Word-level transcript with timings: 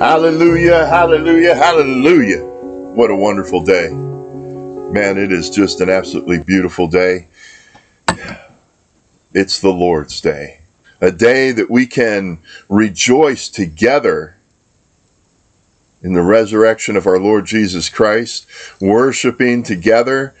Hallelujah, 0.00 0.86
hallelujah, 0.86 1.54
hallelujah. 1.54 2.42
What 2.42 3.10
a 3.10 3.14
wonderful 3.14 3.62
day. 3.62 3.90
Man, 3.90 5.18
it 5.18 5.30
is 5.30 5.50
just 5.50 5.82
an 5.82 5.90
absolutely 5.90 6.38
beautiful 6.38 6.88
day. 6.88 7.28
It's 9.34 9.60
the 9.60 9.68
Lord's 9.68 10.22
day, 10.22 10.62
a 11.02 11.12
day 11.12 11.52
that 11.52 11.70
we 11.70 11.86
can 11.86 12.38
rejoice 12.70 13.50
together 13.50 14.38
in 16.00 16.14
the 16.14 16.22
resurrection 16.22 16.96
of 16.96 17.06
our 17.06 17.18
Lord 17.18 17.44
Jesus 17.44 17.90
Christ, 17.90 18.46
worshiping 18.80 19.62
together, 19.62 20.34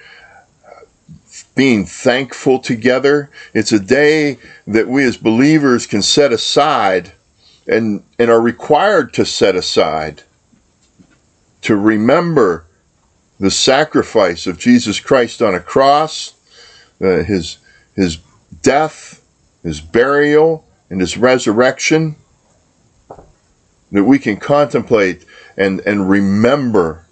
being 1.54 1.84
thankful 1.84 2.60
together. 2.60 3.28
It's 3.52 3.72
a 3.72 3.78
day 3.78 4.38
that 4.66 4.88
we 4.88 5.04
as 5.04 5.18
believers 5.18 5.86
can 5.86 6.00
set 6.00 6.32
aside 6.32 7.12
and, 7.70 8.02
and 8.18 8.30
are 8.30 8.40
required 8.40 9.14
to 9.14 9.24
set 9.24 9.54
aside 9.54 10.24
to 11.62 11.76
remember 11.76 12.66
the 13.38 13.50
sacrifice 13.50 14.46
of 14.46 14.58
Jesus 14.58 14.98
Christ 14.98 15.40
on 15.40 15.54
a 15.54 15.60
cross, 15.60 16.34
uh, 17.00 17.22
his, 17.22 17.58
his 17.94 18.18
death, 18.60 19.24
his 19.62 19.80
burial, 19.80 20.66
and 20.90 21.00
his 21.00 21.16
resurrection, 21.16 22.16
that 23.92 24.04
we 24.04 24.18
can 24.18 24.36
contemplate 24.36 25.24
and, 25.56 25.80
and 25.80 26.10
remember 26.10 27.06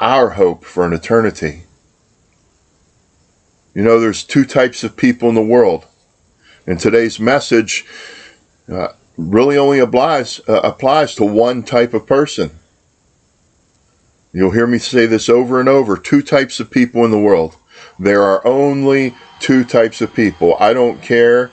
our 0.00 0.30
hope 0.30 0.64
for 0.64 0.86
an 0.86 0.94
eternity. 0.94 1.64
You 3.74 3.82
know, 3.82 4.00
there's 4.00 4.24
two 4.24 4.46
types 4.46 4.84
of 4.84 4.96
people 4.96 5.28
in 5.28 5.34
the 5.34 5.42
world. 5.42 5.84
And 6.66 6.80
today's 6.80 7.20
message 7.20 7.84
uh, 8.72 8.88
really 9.16 9.56
only 9.56 9.78
applies, 9.78 10.40
uh, 10.48 10.60
applies 10.60 11.14
to 11.16 11.24
one 11.24 11.62
type 11.62 11.94
of 11.94 12.06
person. 12.06 12.50
You'll 14.32 14.50
hear 14.50 14.66
me 14.66 14.78
say 14.78 15.06
this 15.06 15.28
over 15.28 15.60
and 15.60 15.68
over 15.68 15.96
two 15.96 16.22
types 16.22 16.58
of 16.58 16.70
people 16.70 17.04
in 17.04 17.10
the 17.10 17.18
world. 17.18 17.56
There 17.98 18.22
are 18.22 18.44
only 18.46 19.14
two 19.38 19.64
types 19.64 20.00
of 20.00 20.14
people. 20.14 20.56
I 20.58 20.72
don't 20.72 21.00
care 21.00 21.52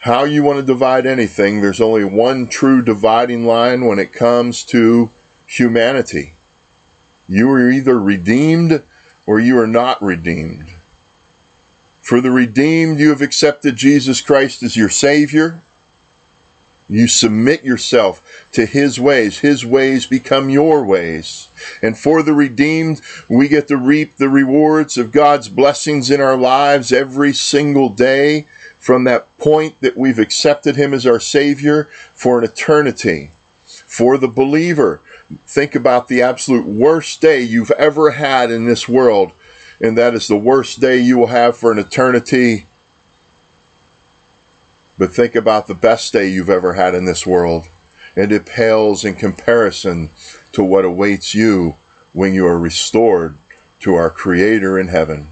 how 0.00 0.22
you 0.22 0.42
want 0.44 0.58
to 0.58 0.64
divide 0.64 1.04
anything, 1.04 1.60
there's 1.60 1.80
only 1.80 2.04
one 2.04 2.46
true 2.46 2.80
dividing 2.80 3.44
line 3.44 3.86
when 3.86 3.98
it 3.98 4.12
comes 4.12 4.62
to 4.66 5.10
humanity. 5.48 6.34
You 7.28 7.50
are 7.50 7.68
either 7.68 7.98
redeemed 7.98 8.84
or 9.26 9.40
you 9.40 9.58
are 9.58 9.66
not 9.66 10.00
redeemed. 10.00 10.72
For 12.00 12.20
the 12.20 12.30
redeemed, 12.30 13.00
you 13.00 13.08
have 13.08 13.20
accepted 13.20 13.74
Jesus 13.74 14.20
Christ 14.20 14.62
as 14.62 14.76
your 14.76 14.88
Savior. 14.88 15.60
You 16.88 17.08
submit 17.08 17.64
yourself 17.64 18.46
to 18.52 18.64
His 18.64 19.00
ways. 19.00 19.40
His 19.40 19.66
ways 19.66 20.06
become 20.06 20.48
your 20.50 20.84
ways. 20.84 21.48
And 21.82 21.98
for 21.98 22.22
the 22.22 22.32
redeemed, 22.32 23.00
we 23.28 23.48
get 23.48 23.66
to 23.68 23.76
reap 23.76 24.16
the 24.16 24.28
rewards 24.28 24.96
of 24.96 25.10
God's 25.10 25.48
blessings 25.48 26.10
in 26.10 26.20
our 26.20 26.36
lives 26.36 26.92
every 26.92 27.32
single 27.32 27.88
day 27.88 28.46
from 28.78 29.02
that 29.04 29.36
point 29.38 29.80
that 29.80 29.96
we've 29.96 30.20
accepted 30.20 30.76
Him 30.76 30.94
as 30.94 31.06
our 31.06 31.18
Savior 31.18 31.88
for 32.14 32.38
an 32.38 32.44
eternity. 32.44 33.32
For 33.64 34.16
the 34.16 34.28
believer, 34.28 35.00
think 35.46 35.74
about 35.74 36.06
the 36.06 36.22
absolute 36.22 36.66
worst 36.66 37.20
day 37.20 37.42
you've 37.42 37.72
ever 37.72 38.12
had 38.12 38.52
in 38.52 38.64
this 38.64 38.88
world, 38.88 39.32
and 39.80 39.98
that 39.98 40.14
is 40.14 40.28
the 40.28 40.36
worst 40.36 40.80
day 40.80 40.98
you 40.98 41.18
will 41.18 41.26
have 41.26 41.56
for 41.56 41.72
an 41.72 41.78
eternity 41.80 42.66
but 44.98 45.12
think 45.12 45.34
about 45.34 45.66
the 45.66 45.74
best 45.74 46.12
day 46.12 46.28
you've 46.28 46.50
ever 46.50 46.74
had 46.74 46.94
in 46.94 47.04
this 47.04 47.26
world, 47.26 47.68
and 48.14 48.32
it 48.32 48.46
pales 48.46 49.04
in 49.04 49.14
comparison 49.14 50.10
to 50.52 50.62
what 50.62 50.84
awaits 50.84 51.34
you 51.34 51.76
when 52.12 52.32
you 52.32 52.46
are 52.46 52.58
restored 52.58 53.36
to 53.80 53.94
our 53.94 54.10
Creator 54.10 54.78
in 54.78 54.88
heaven. 54.88 55.30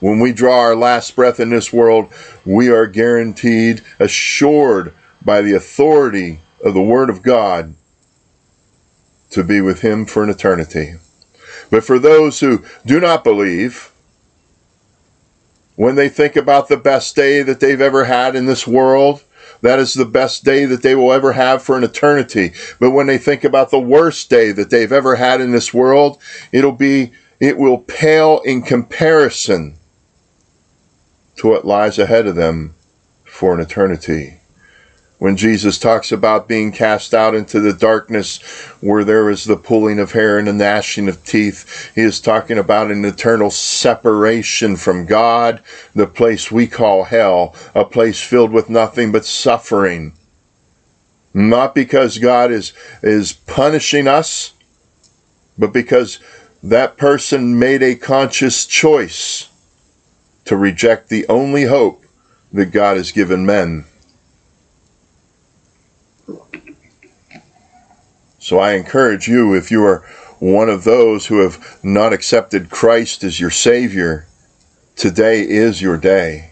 When 0.00 0.20
we 0.20 0.32
draw 0.32 0.58
our 0.58 0.76
last 0.76 1.16
breath 1.16 1.40
in 1.40 1.48
this 1.48 1.72
world, 1.72 2.12
we 2.44 2.68
are 2.68 2.86
guaranteed, 2.86 3.82
assured 3.98 4.92
by 5.24 5.40
the 5.40 5.54
authority 5.54 6.40
of 6.62 6.74
the 6.74 6.82
Word 6.82 7.08
of 7.08 7.22
God, 7.22 7.74
to 9.30 9.42
be 9.42 9.62
with 9.62 9.80
Him 9.80 10.04
for 10.04 10.22
an 10.22 10.28
eternity. 10.28 10.96
But 11.70 11.84
for 11.84 11.98
those 11.98 12.40
who 12.40 12.62
do 12.84 13.00
not 13.00 13.24
believe, 13.24 13.90
when 15.76 15.94
they 15.94 16.08
think 16.08 16.36
about 16.36 16.68
the 16.68 16.76
best 16.76 17.16
day 17.16 17.42
that 17.42 17.60
they've 17.60 17.80
ever 17.80 18.04
had 18.04 18.36
in 18.36 18.46
this 18.46 18.66
world, 18.66 19.24
that 19.62 19.78
is 19.78 19.94
the 19.94 20.04
best 20.04 20.44
day 20.44 20.64
that 20.66 20.82
they 20.82 20.94
will 20.94 21.12
ever 21.12 21.32
have 21.32 21.62
for 21.62 21.76
an 21.76 21.84
eternity. 21.84 22.52
But 22.78 22.90
when 22.90 23.06
they 23.06 23.18
think 23.18 23.44
about 23.44 23.70
the 23.70 23.80
worst 23.80 24.30
day 24.30 24.52
that 24.52 24.70
they've 24.70 24.92
ever 24.92 25.16
had 25.16 25.40
in 25.40 25.52
this 25.52 25.72
world, 25.72 26.20
it'll 26.52 26.72
be, 26.72 27.12
it 27.40 27.56
will 27.56 27.78
pale 27.78 28.40
in 28.44 28.62
comparison 28.62 29.76
to 31.36 31.48
what 31.48 31.64
lies 31.64 31.98
ahead 31.98 32.26
of 32.26 32.36
them 32.36 32.74
for 33.24 33.54
an 33.54 33.60
eternity 33.60 34.38
when 35.24 35.38
Jesus 35.38 35.78
talks 35.78 36.12
about 36.12 36.48
being 36.48 36.70
cast 36.70 37.14
out 37.14 37.34
into 37.34 37.58
the 37.58 37.72
darkness 37.72 38.42
where 38.82 39.04
there 39.04 39.30
is 39.30 39.44
the 39.44 39.56
pulling 39.56 39.98
of 39.98 40.12
hair 40.12 40.38
and 40.38 40.46
the 40.46 40.52
gnashing 40.52 41.08
of 41.08 41.24
teeth, 41.24 41.90
he 41.94 42.02
is 42.02 42.20
talking 42.20 42.58
about 42.58 42.90
an 42.90 43.06
eternal 43.06 43.50
separation 43.50 44.76
from 44.76 45.06
God, 45.06 45.62
the 45.94 46.06
place 46.06 46.52
we 46.52 46.66
call 46.66 47.04
hell, 47.04 47.54
a 47.74 47.86
place 47.86 48.20
filled 48.20 48.52
with 48.52 48.68
nothing 48.68 49.12
but 49.12 49.24
suffering. 49.24 50.12
Not 51.32 51.74
because 51.74 52.18
God 52.18 52.52
is, 52.52 52.74
is 53.02 53.32
punishing 53.32 54.06
us, 54.06 54.52
but 55.56 55.72
because 55.72 56.18
that 56.62 56.98
person 56.98 57.58
made 57.58 57.82
a 57.82 57.94
conscious 57.94 58.66
choice 58.66 59.48
to 60.44 60.54
reject 60.54 61.08
the 61.08 61.26
only 61.28 61.64
hope 61.64 62.04
that 62.52 62.72
God 62.72 62.98
has 62.98 63.10
given 63.10 63.46
men. 63.46 63.86
So 68.38 68.58
I 68.58 68.72
encourage 68.72 69.26
you, 69.26 69.54
if 69.54 69.70
you 69.70 69.82
are 69.84 70.04
one 70.38 70.68
of 70.68 70.84
those 70.84 71.26
who 71.26 71.38
have 71.38 71.78
not 71.82 72.12
accepted 72.12 72.68
Christ 72.68 73.24
as 73.24 73.40
your 73.40 73.50
Savior, 73.50 74.26
today 74.96 75.40
is 75.40 75.80
your 75.80 75.96
day. 75.96 76.50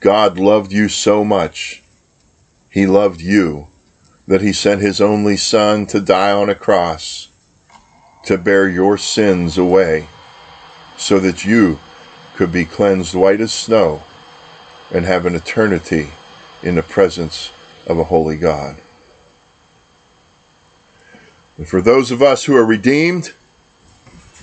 God 0.00 0.38
loved 0.38 0.70
you 0.70 0.88
so 0.88 1.24
much. 1.24 1.82
He 2.68 2.86
loved 2.86 3.22
you 3.22 3.68
that 4.26 4.42
He 4.42 4.52
sent 4.52 4.82
His 4.82 5.00
only 5.00 5.36
Son 5.38 5.86
to 5.86 6.00
die 6.00 6.32
on 6.32 6.50
a 6.50 6.54
cross 6.54 7.28
to 8.24 8.36
bear 8.36 8.68
your 8.68 8.98
sins 8.98 9.56
away 9.56 10.08
so 10.98 11.18
that 11.20 11.44
you 11.44 11.78
could 12.34 12.52
be 12.52 12.64
cleansed 12.64 13.14
white 13.14 13.40
as 13.40 13.52
snow 13.52 14.02
and 14.90 15.04
have 15.04 15.24
an 15.24 15.34
eternity 15.34 16.10
in 16.62 16.76
the 16.76 16.82
presence 16.82 17.50
of 17.86 17.98
a 17.98 18.04
holy 18.04 18.36
God. 18.36 18.76
And 21.58 21.68
for 21.68 21.82
those 21.82 22.10
of 22.10 22.22
us 22.22 22.44
who 22.44 22.56
are 22.56 22.64
redeemed, 22.64 23.32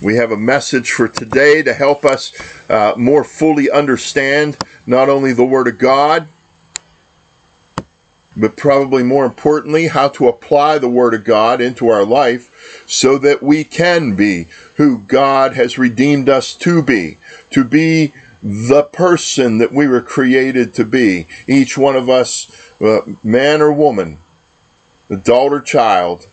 we 0.00 0.16
have 0.16 0.30
a 0.30 0.36
message 0.36 0.92
for 0.92 1.08
today 1.08 1.62
to 1.62 1.74
help 1.74 2.04
us 2.04 2.32
uh, 2.70 2.94
more 2.96 3.24
fully 3.24 3.70
understand 3.70 4.56
not 4.86 5.08
only 5.08 5.32
the 5.32 5.44
Word 5.44 5.68
of 5.68 5.78
God, 5.78 6.28
but 8.36 8.56
probably 8.56 9.02
more 9.02 9.26
importantly, 9.26 9.88
how 9.88 10.08
to 10.08 10.28
apply 10.28 10.78
the 10.78 10.88
Word 10.88 11.14
of 11.14 11.24
God 11.24 11.60
into 11.60 11.88
our 11.88 12.04
life 12.04 12.84
so 12.86 13.18
that 13.18 13.42
we 13.42 13.64
can 13.64 14.16
be 14.16 14.46
who 14.76 15.00
God 15.00 15.54
has 15.54 15.78
redeemed 15.78 16.28
us 16.28 16.54
to 16.56 16.82
be, 16.82 17.18
to 17.50 17.64
be 17.64 18.14
the 18.42 18.82
person 18.82 19.58
that 19.58 19.72
we 19.72 19.86
were 19.86 20.00
created 20.00 20.74
to 20.74 20.84
be. 20.84 21.26
Each 21.46 21.76
one 21.76 21.96
of 21.96 22.08
us, 22.08 22.50
uh, 22.80 23.00
man 23.22 23.60
or 23.60 23.72
woman, 23.72 24.18
adult 25.10 25.52
or 25.52 25.60
child, 25.60 26.26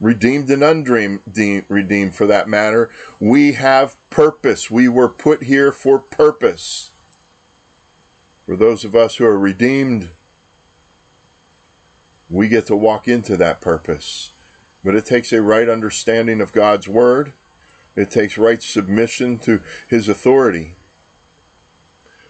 redeemed 0.00 0.50
and 0.50 0.64
unredeemed 0.64 1.70
redeemed 1.70 2.16
for 2.16 2.26
that 2.26 2.48
matter, 2.48 2.92
we 3.20 3.52
have 3.52 3.96
purpose. 4.10 4.70
We 4.70 4.88
were 4.88 5.08
put 5.08 5.44
here 5.44 5.70
for 5.70 5.98
purpose. 5.98 6.90
For 8.44 8.56
those 8.56 8.84
of 8.84 8.96
us 8.96 9.16
who 9.16 9.24
are 9.24 9.38
redeemed, 9.38 10.10
we 12.28 12.48
get 12.48 12.66
to 12.66 12.76
walk 12.76 13.06
into 13.06 13.36
that 13.36 13.60
purpose. 13.60 14.32
But 14.82 14.96
it 14.96 15.06
takes 15.06 15.32
a 15.32 15.40
right 15.40 15.68
understanding 15.68 16.40
of 16.40 16.52
God's 16.52 16.88
Word. 16.88 17.34
It 17.94 18.10
takes 18.10 18.36
right 18.36 18.60
submission 18.60 19.38
to 19.40 19.62
His 19.88 20.08
authority. 20.08 20.74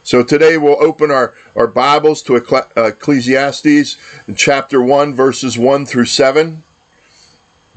So 0.04 0.24
today 0.24 0.58
we'll 0.58 0.82
open 0.82 1.12
our, 1.12 1.32
our 1.54 1.68
Bibles 1.68 2.22
to 2.22 2.34
Ecclesiastes 2.34 3.96
chapter 4.34 4.82
1, 4.82 5.14
verses 5.14 5.56
1 5.56 5.86
through 5.86 6.06
7. 6.06 6.64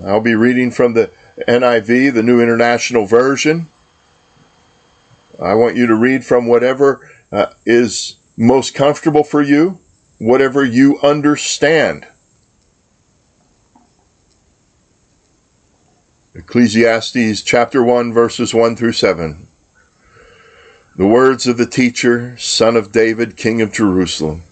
I'll 0.03 0.21
be 0.21 0.33
reading 0.33 0.71
from 0.71 0.93
the 0.93 1.11
NIV, 1.47 2.15
the 2.15 2.23
New 2.23 2.41
International 2.41 3.05
Version. 3.05 3.67
I 5.39 5.53
want 5.53 5.75
you 5.75 5.85
to 5.85 5.93
read 5.93 6.25
from 6.25 6.47
whatever 6.47 7.11
uh, 7.31 7.53
is 7.63 8.17
most 8.35 8.73
comfortable 8.73 9.23
for 9.23 9.43
you. 9.43 9.79
whatever 10.17 10.63
you 10.63 10.99
understand. 11.01 12.07
Ecclesiastes 16.33 17.41
chapter 17.43 17.83
1, 17.83 18.13
verses 18.13 18.53
1 18.53 18.75
through 18.75 18.93
7. 18.93 19.47
The 20.97 21.05
words 21.05 21.45
of 21.45 21.57
the 21.57 21.65
teacher, 21.65 22.37
son 22.37 22.77
of 22.77 22.93
David, 22.93 23.35
king 23.35 23.61
of 23.61 23.73
Jerusalem. 23.73 24.43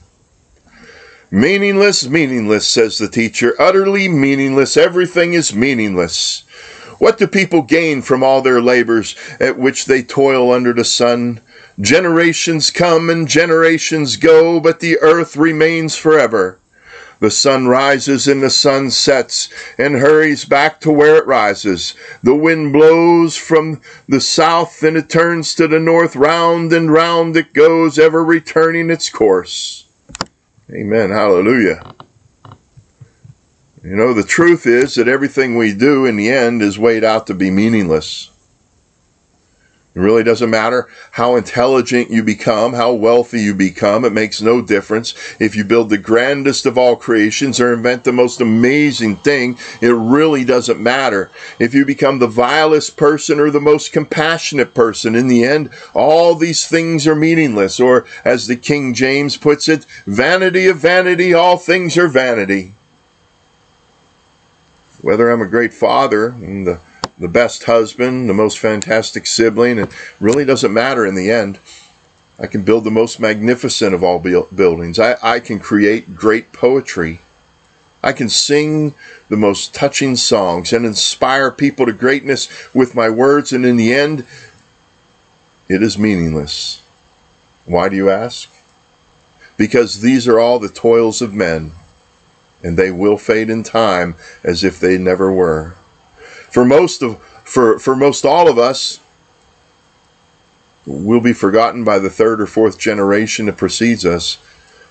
Meaningless, 1.31 2.05
meaningless, 2.09 2.67
says 2.67 2.97
the 2.97 3.07
teacher, 3.07 3.55
utterly 3.57 4.09
meaningless. 4.09 4.75
Everything 4.75 5.33
is 5.33 5.55
meaningless. 5.55 6.43
What 6.99 7.17
do 7.17 7.27
people 7.27 7.61
gain 7.61 8.01
from 8.01 8.23
all 8.23 8.41
their 8.41 8.61
labors 8.61 9.15
at 9.39 9.57
which 9.57 9.85
they 9.85 10.03
toil 10.03 10.51
under 10.51 10.73
the 10.73 10.83
sun? 10.83 11.39
Generations 11.79 12.71
come 12.71 13.09
and 13.09 13.25
generations 13.25 14.17
go, 14.17 14.59
but 14.59 14.81
the 14.81 14.99
earth 14.99 15.37
remains 15.37 15.95
forever. 15.95 16.59
The 17.23 17.31
sun 17.31 17.69
rises 17.69 18.27
and 18.27 18.43
the 18.43 18.49
sun 18.49 18.91
sets 18.91 19.47
and 19.77 19.95
hurries 19.95 20.43
back 20.43 20.81
to 20.81 20.91
where 20.91 21.15
it 21.15 21.25
rises. 21.25 21.95
The 22.21 22.35
wind 22.35 22.73
blows 22.73 23.37
from 23.37 23.79
the 24.09 24.19
south 24.19 24.83
and 24.83 24.97
it 24.97 25.09
turns 25.09 25.55
to 25.55 25.69
the 25.69 25.79
north. 25.79 26.17
Round 26.17 26.73
and 26.73 26.91
round 26.91 27.37
it 27.37 27.53
goes, 27.53 27.97
ever 27.97 28.25
returning 28.25 28.89
its 28.89 29.07
course. 29.07 29.85
Amen. 30.69 31.11
Hallelujah. 31.11 31.93
You 33.81 33.95
know, 33.95 34.13
the 34.13 34.23
truth 34.23 34.67
is 34.67 34.95
that 34.95 35.07
everything 35.07 35.55
we 35.55 35.73
do 35.73 36.05
in 36.05 36.17
the 36.17 36.29
end 36.29 36.61
is 36.61 36.77
weighed 36.77 37.05
out 37.05 37.27
to 37.27 37.33
be 37.33 37.49
meaningless. 37.49 38.31
It 39.95 39.99
really 39.99 40.23
doesn't 40.23 40.49
matter 40.49 40.87
how 41.11 41.35
intelligent 41.35 42.09
you 42.09 42.23
become, 42.23 42.73
how 42.73 42.93
wealthy 42.93 43.41
you 43.41 43.53
become. 43.53 44.05
It 44.05 44.11
makes 44.11 44.41
no 44.41 44.59
difference. 44.59 45.13
If 45.39 45.55
you 45.55 45.63
build 45.63 45.91
the 45.91 45.99
grandest 45.99 46.65
of 46.65 46.79
all 46.79 46.95
creations 46.95 47.61
or 47.61 47.71
invent 47.71 48.03
the 48.03 48.11
most 48.11 48.41
amazing 48.41 49.17
thing, 49.17 49.55
it 49.81 49.93
really 49.93 50.43
doesn't 50.45 50.81
matter. 50.81 51.29
If 51.59 51.75
you 51.75 51.85
become 51.85 52.17
the 52.17 52.25
vilest 52.25 52.97
person 52.97 53.39
or 53.39 53.51
the 53.51 53.61
most 53.61 53.91
compassionate 53.91 54.73
person, 54.73 55.13
in 55.13 55.27
the 55.27 55.43
end, 55.43 55.69
all 55.93 56.33
these 56.33 56.67
things 56.67 57.05
are 57.05 57.15
meaningless. 57.15 57.79
Or, 57.79 58.05
as 58.25 58.47
the 58.47 58.55
King 58.55 58.95
James 58.95 59.37
puts 59.37 59.69
it, 59.69 59.85
vanity 60.07 60.65
of 60.65 60.77
vanity, 60.77 61.35
all 61.35 61.57
things 61.57 61.99
are 61.99 62.07
vanity. 62.07 62.73
Whether 65.03 65.29
I'm 65.29 65.41
a 65.41 65.47
great 65.47 65.73
father 65.73 66.29
and 66.29 66.65
the 66.65 66.79
the 67.17 67.27
best 67.27 67.63
husband, 67.63 68.27
the 68.29 68.33
most 68.33 68.59
fantastic 68.59 69.25
sibling. 69.25 69.77
It 69.77 69.89
really 70.19 70.45
doesn't 70.45 70.73
matter 70.73 71.05
in 71.05 71.15
the 71.15 71.31
end. 71.31 71.59
I 72.39 72.47
can 72.47 72.63
build 72.63 72.83
the 72.83 72.91
most 72.91 73.19
magnificent 73.19 73.93
of 73.93 74.03
all 74.03 74.19
buildings. 74.19 74.99
I, 74.99 75.17
I 75.21 75.39
can 75.39 75.59
create 75.59 76.15
great 76.15 76.51
poetry. 76.51 77.21
I 78.03 78.11
can 78.11 78.27
sing 78.27 78.95
the 79.29 79.37
most 79.37 79.73
touching 79.73 80.15
songs 80.15 80.73
and 80.73 80.85
inspire 80.85 81.51
people 81.51 81.85
to 81.85 81.93
greatness 81.93 82.49
with 82.73 82.95
my 82.95 83.09
words, 83.09 83.53
and 83.53 83.65
in 83.65 83.77
the 83.77 83.93
end, 83.93 84.25
it 85.69 85.81
is 85.81 85.97
meaningless. 85.97 86.81
Why 87.65 87.87
do 87.87 87.95
you 87.95 88.09
ask? 88.09 88.49
Because 89.55 90.01
these 90.01 90.27
are 90.27 90.39
all 90.39 90.59
the 90.59 90.67
toils 90.67 91.21
of 91.21 91.33
men, 91.33 91.73
and 92.61 92.75
they 92.75 92.91
will 92.91 93.17
fade 93.17 93.49
in 93.49 93.63
time 93.63 94.15
as 94.43 94.63
if 94.63 94.79
they 94.79 94.97
never 94.97 95.31
were 95.31 95.75
for 96.53 96.63
most 96.63 97.01
of 97.01 97.17
for 97.43 97.79
for 97.79 97.95
most 97.95 98.25
all 98.25 98.47
of 98.47 98.59
us 98.59 98.99
will 100.85 101.19
be 101.19 101.33
forgotten 101.33 101.83
by 101.83 101.97
the 101.97 102.11
third 102.11 102.39
or 102.39 102.45
fourth 102.45 102.77
generation 102.77 103.47
that 103.47 103.57
precedes 103.57 104.05
us. 104.05 104.37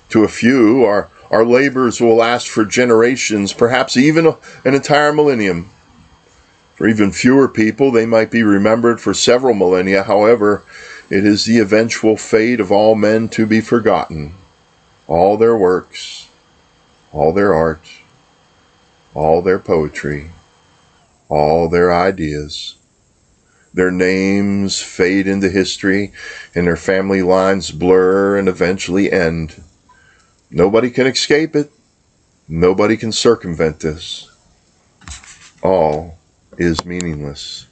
To 0.09 0.25
a 0.25 0.29
few, 0.29 0.85
our 0.85 1.09
our 1.31 1.45
labors 1.45 2.01
will 2.01 2.17
last 2.17 2.49
for 2.49 2.65
generations, 2.65 3.53
perhaps 3.53 3.97
even 3.97 4.27
an 4.65 4.75
entire 4.75 5.13
millennium. 5.13 5.71
For 6.75 6.89
even 6.89 7.13
fewer 7.13 7.49
people, 7.49 7.93
they 7.93 8.07
might 8.07 8.31
be 8.31 8.43
remembered 8.43 9.01
for 9.01 9.15
several 9.15 9.55
millennia. 9.55 10.03
However, 10.03 10.65
it 11.11 11.25
is 11.25 11.45
the 11.45 11.59
eventual 11.59 12.17
fate 12.17 12.59
of 12.59 12.73
all 12.73 12.97
men 12.97 13.29
to 13.31 13.47
be 13.47 13.61
forgotten. 13.61 14.35
All 15.07 15.37
their 15.37 15.57
works, 15.57 16.29
all 17.13 17.33
their 17.33 17.55
art, 17.55 17.87
all 19.15 19.43
their 19.43 19.61
poetry 19.61 20.33
all 21.33 21.67
their 21.67 21.91
ideas. 21.91 22.77
Their 23.73 23.91
names 23.91 24.83
fade 24.83 25.27
into 25.27 25.49
history 25.49 26.13
and 26.55 26.67
their 26.67 26.77
family 26.77 27.23
lines 27.23 27.71
blur 27.71 28.37
and 28.37 28.49
eventually 28.49 29.11
end. 29.11 29.63
Nobody 30.51 30.91
can 30.91 31.07
escape 31.07 31.57
it. 31.57 31.73
Nobody 32.47 32.99
can 32.99 33.13
circumvent 33.13 33.81
this. 33.81 34.31
All 35.63 36.19
is 36.59 36.85
meaningless. 36.85 37.67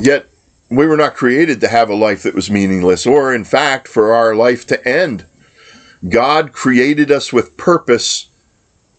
Yet, 0.00 0.28
we 0.70 0.86
were 0.86 0.96
not 0.96 1.16
created 1.16 1.60
to 1.62 1.68
have 1.68 1.90
a 1.90 1.96
life 1.96 2.22
that 2.22 2.36
was 2.36 2.52
meaningless, 2.52 3.04
or 3.04 3.34
in 3.34 3.44
fact, 3.44 3.88
for 3.88 4.12
our 4.12 4.36
life 4.36 4.64
to 4.68 4.88
end. 4.88 5.26
God 6.08 6.52
created 6.52 7.10
us 7.10 7.32
with 7.32 7.56
purpose 7.56 8.29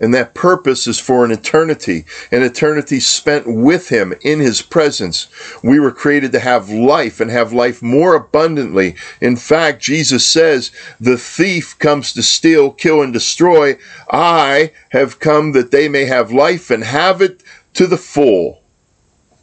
and 0.02 0.14
that 0.16 0.34
purpose 0.34 0.88
is 0.88 1.00
for 1.00 1.24
an 1.24 1.32
eternity, 1.32 2.06
an 2.32 2.42
eternity 2.42 3.00
spent 3.00 3.46
with 3.48 3.90
Him 3.90 4.14
in 4.22 4.40
His 4.40 4.64
presence. 4.64 5.28
We 5.64 5.80
were 5.80 5.92
created 5.92 6.32
to 6.32 6.40
have 6.40 6.72
life 6.72 7.22
and 7.22 7.30
have 7.30 7.54
life 7.54 7.84
more 7.84 8.16
abundantly. 8.16 8.96
In 9.22 9.38
fact, 9.38 9.82
Jesus 9.82 10.28
says, 10.28 10.72
The 11.00 11.18
thief 11.18 11.78
comes 11.78 12.12
to 12.14 12.24
steal, 12.24 12.72
kill, 12.72 13.04
and 13.04 13.14
destroy. 13.14 13.78
I 14.10 14.72
have 14.90 15.20
come 15.20 15.52
that 15.52 15.70
they 15.70 15.88
may 15.88 16.06
have 16.06 16.34
life 16.34 16.72
and 16.72 16.84
have 16.84 17.22
it 17.22 17.44
to 17.76 17.86
the 17.86 17.98
full. 17.98 18.64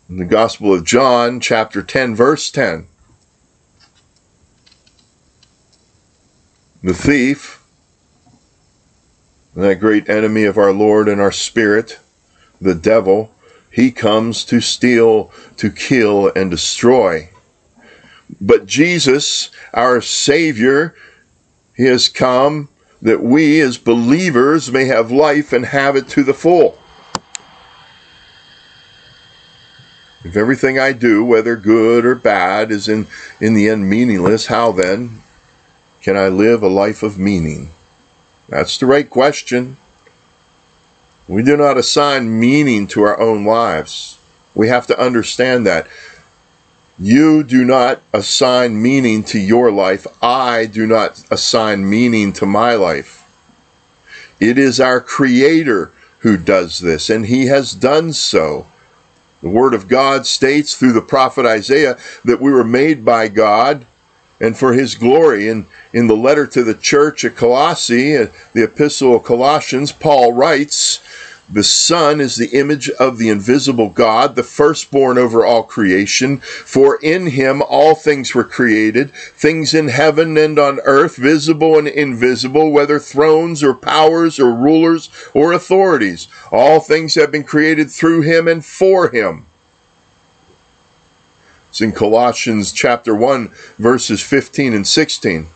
In 0.09 0.17
the 0.17 0.25
Gospel 0.25 0.75
of 0.75 0.85
John, 0.85 1.39
chapter 1.39 1.83
10, 1.83 2.17
verse 2.17 2.51
10. 2.51 2.89
The 6.83 6.95
thief 6.95 7.58
that 9.63 9.81
great 9.81 10.09
enemy 10.09 10.45
of 10.45 10.57
our 10.57 10.73
Lord 10.73 11.09
and 11.09 11.21
our 11.21 11.33
spirit, 11.33 11.99
the 12.61 12.75
devil, 12.75 13.35
he 13.71 13.91
comes 13.91 14.45
to 14.45 14.61
steal, 14.61 15.33
to 15.57 15.71
kill, 15.71 16.33
and 16.35 16.51
destroy. 16.51 17.31
But 18.41 18.67
Jesus, 18.67 19.51
our 19.75 20.01
Savior, 20.01 20.95
he 21.77 21.85
has 21.85 22.09
come 22.09 22.69
that 23.03 23.23
we 23.23 23.61
as 23.61 23.79
believers 23.79 24.71
may 24.71 24.85
have 24.85 25.11
life 25.11 25.53
and 25.53 25.67
have 25.67 25.97
it 25.97 26.09
to 26.09 26.23
the 26.23 26.35
full. 26.35 26.79
If 30.25 30.37
everything 30.37 30.79
I 30.79 30.93
do, 30.93 31.25
whether 31.25 31.57
good 31.57 32.05
or 32.05 32.15
bad, 32.15 32.71
is 32.71 32.89
in, 32.89 33.07
in 33.41 33.55
the 33.55 33.69
end 33.69 33.89
meaningless, 33.89 34.47
how 34.47 34.73
then 34.73 35.23
can 36.01 36.17
I 36.17 36.29
live 36.29 36.63
a 36.63 36.69
life 36.69 37.03
of 37.03 37.19
meaning? 37.19 37.71
That's 38.49 38.79
the 38.79 38.87
right 38.87 39.09
question. 39.09 39.77
We 41.27 41.43
do 41.43 41.57
not 41.57 41.77
assign 41.77 42.41
meaning 42.41 42.87
to 42.89 43.03
our 43.03 43.21
own 43.21 43.45
lives. 43.45 44.19
We 44.55 44.69
have 44.69 44.87
to 44.87 44.99
understand 44.99 45.67
that. 45.67 45.87
You 46.99 47.45
do 47.45 47.65
not 47.65 48.01
assign 48.13 48.81
meaning 48.81 49.23
to 49.25 49.39
your 49.39 49.71
life. 49.71 50.07
I 50.23 50.67
do 50.67 50.87
not 50.87 51.23
assign 51.31 51.89
meaning 51.89 52.33
to 52.35 52.47
my 52.47 52.75
life. 52.75 53.25
It 54.41 54.57
is 54.57 54.81
our 54.81 55.01
Creator 55.01 55.93
who 56.21 56.37
does 56.37 56.81
this, 56.81 57.11
and 57.11 57.27
He 57.27 57.47
has 57.47 57.75
done 57.75 58.15
so. 58.15 58.67
The 59.43 59.49
Word 59.49 59.75
of 59.75 59.87
God 59.87 60.27
states 60.27 60.75
through 60.75 60.93
the 60.93 61.01
prophet 61.01 61.47
Isaiah 61.47 61.99
that 62.25 62.41
we 62.41 62.51
were 62.51 62.65
made 62.65 63.05
by 63.05 63.29
God 63.29 63.87
and 64.41 64.57
for 64.57 64.73
his 64.73 64.95
glory. 64.95 65.49
And 65.49 65.67
in 65.93 66.07
the 66.07 66.17
letter 66.17 66.47
to 66.47 66.63
the 66.63 66.75
church 66.75 67.25
at 67.25 67.37
Colossae, 67.37 68.17
uh, 68.17 68.27
the 68.53 68.65
epistle 68.65 69.17
of 69.17 69.25
Colossians, 69.25 69.93
Paul 69.93 70.33
writes, 70.33 71.01
the 71.51 71.65
Son 71.65 72.21
is 72.21 72.37
the 72.37 72.51
image 72.51 72.91
of 72.91 73.17
the 73.17 73.31
invisible 73.31 73.89
God, 73.89 74.37
the 74.37 74.43
firstborn 74.43 75.17
over 75.17 75.47
all 75.47 75.63
creation. 75.63 76.41
For 76.41 76.99
in 77.01 77.29
him 77.29 77.63
all 77.63 77.95
things 77.95 78.35
were 78.35 78.45
created, 78.45 79.13
things 79.35 79.73
in 79.73 79.89
heaven 79.89 80.37
and 80.37 80.59
on 80.59 80.79
earth, 80.81 81.17
visible 81.17 81.79
and 81.79 81.89
invisible, 81.89 82.71
whether 82.71 82.99
thrones 82.99 83.63
or 83.63 83.73
powers 83.73 84.39
or 84.39 84.53
rulers 84.53 85.09
or 85.33 85.53
authorities. 85.53 86.29
All 86.53 86.81
things 86.81 87.15
have 87.15 87.33
been 87.33 87.45
created 87.45 87.91
through 87.91 88.23
him 88.23 88.47
and 88.47 88.63
for 88.63 89.09
him. 89.09 89.47
It's 91.79 91.83
in 91.85 91.93
Colossians 91.93 92.73
chapter 92.73 93.15
1, 93.15 93.53
verses 93.79 94.21
15 94.21 94.75
and 94.75 94.85
16. 94.85 95.47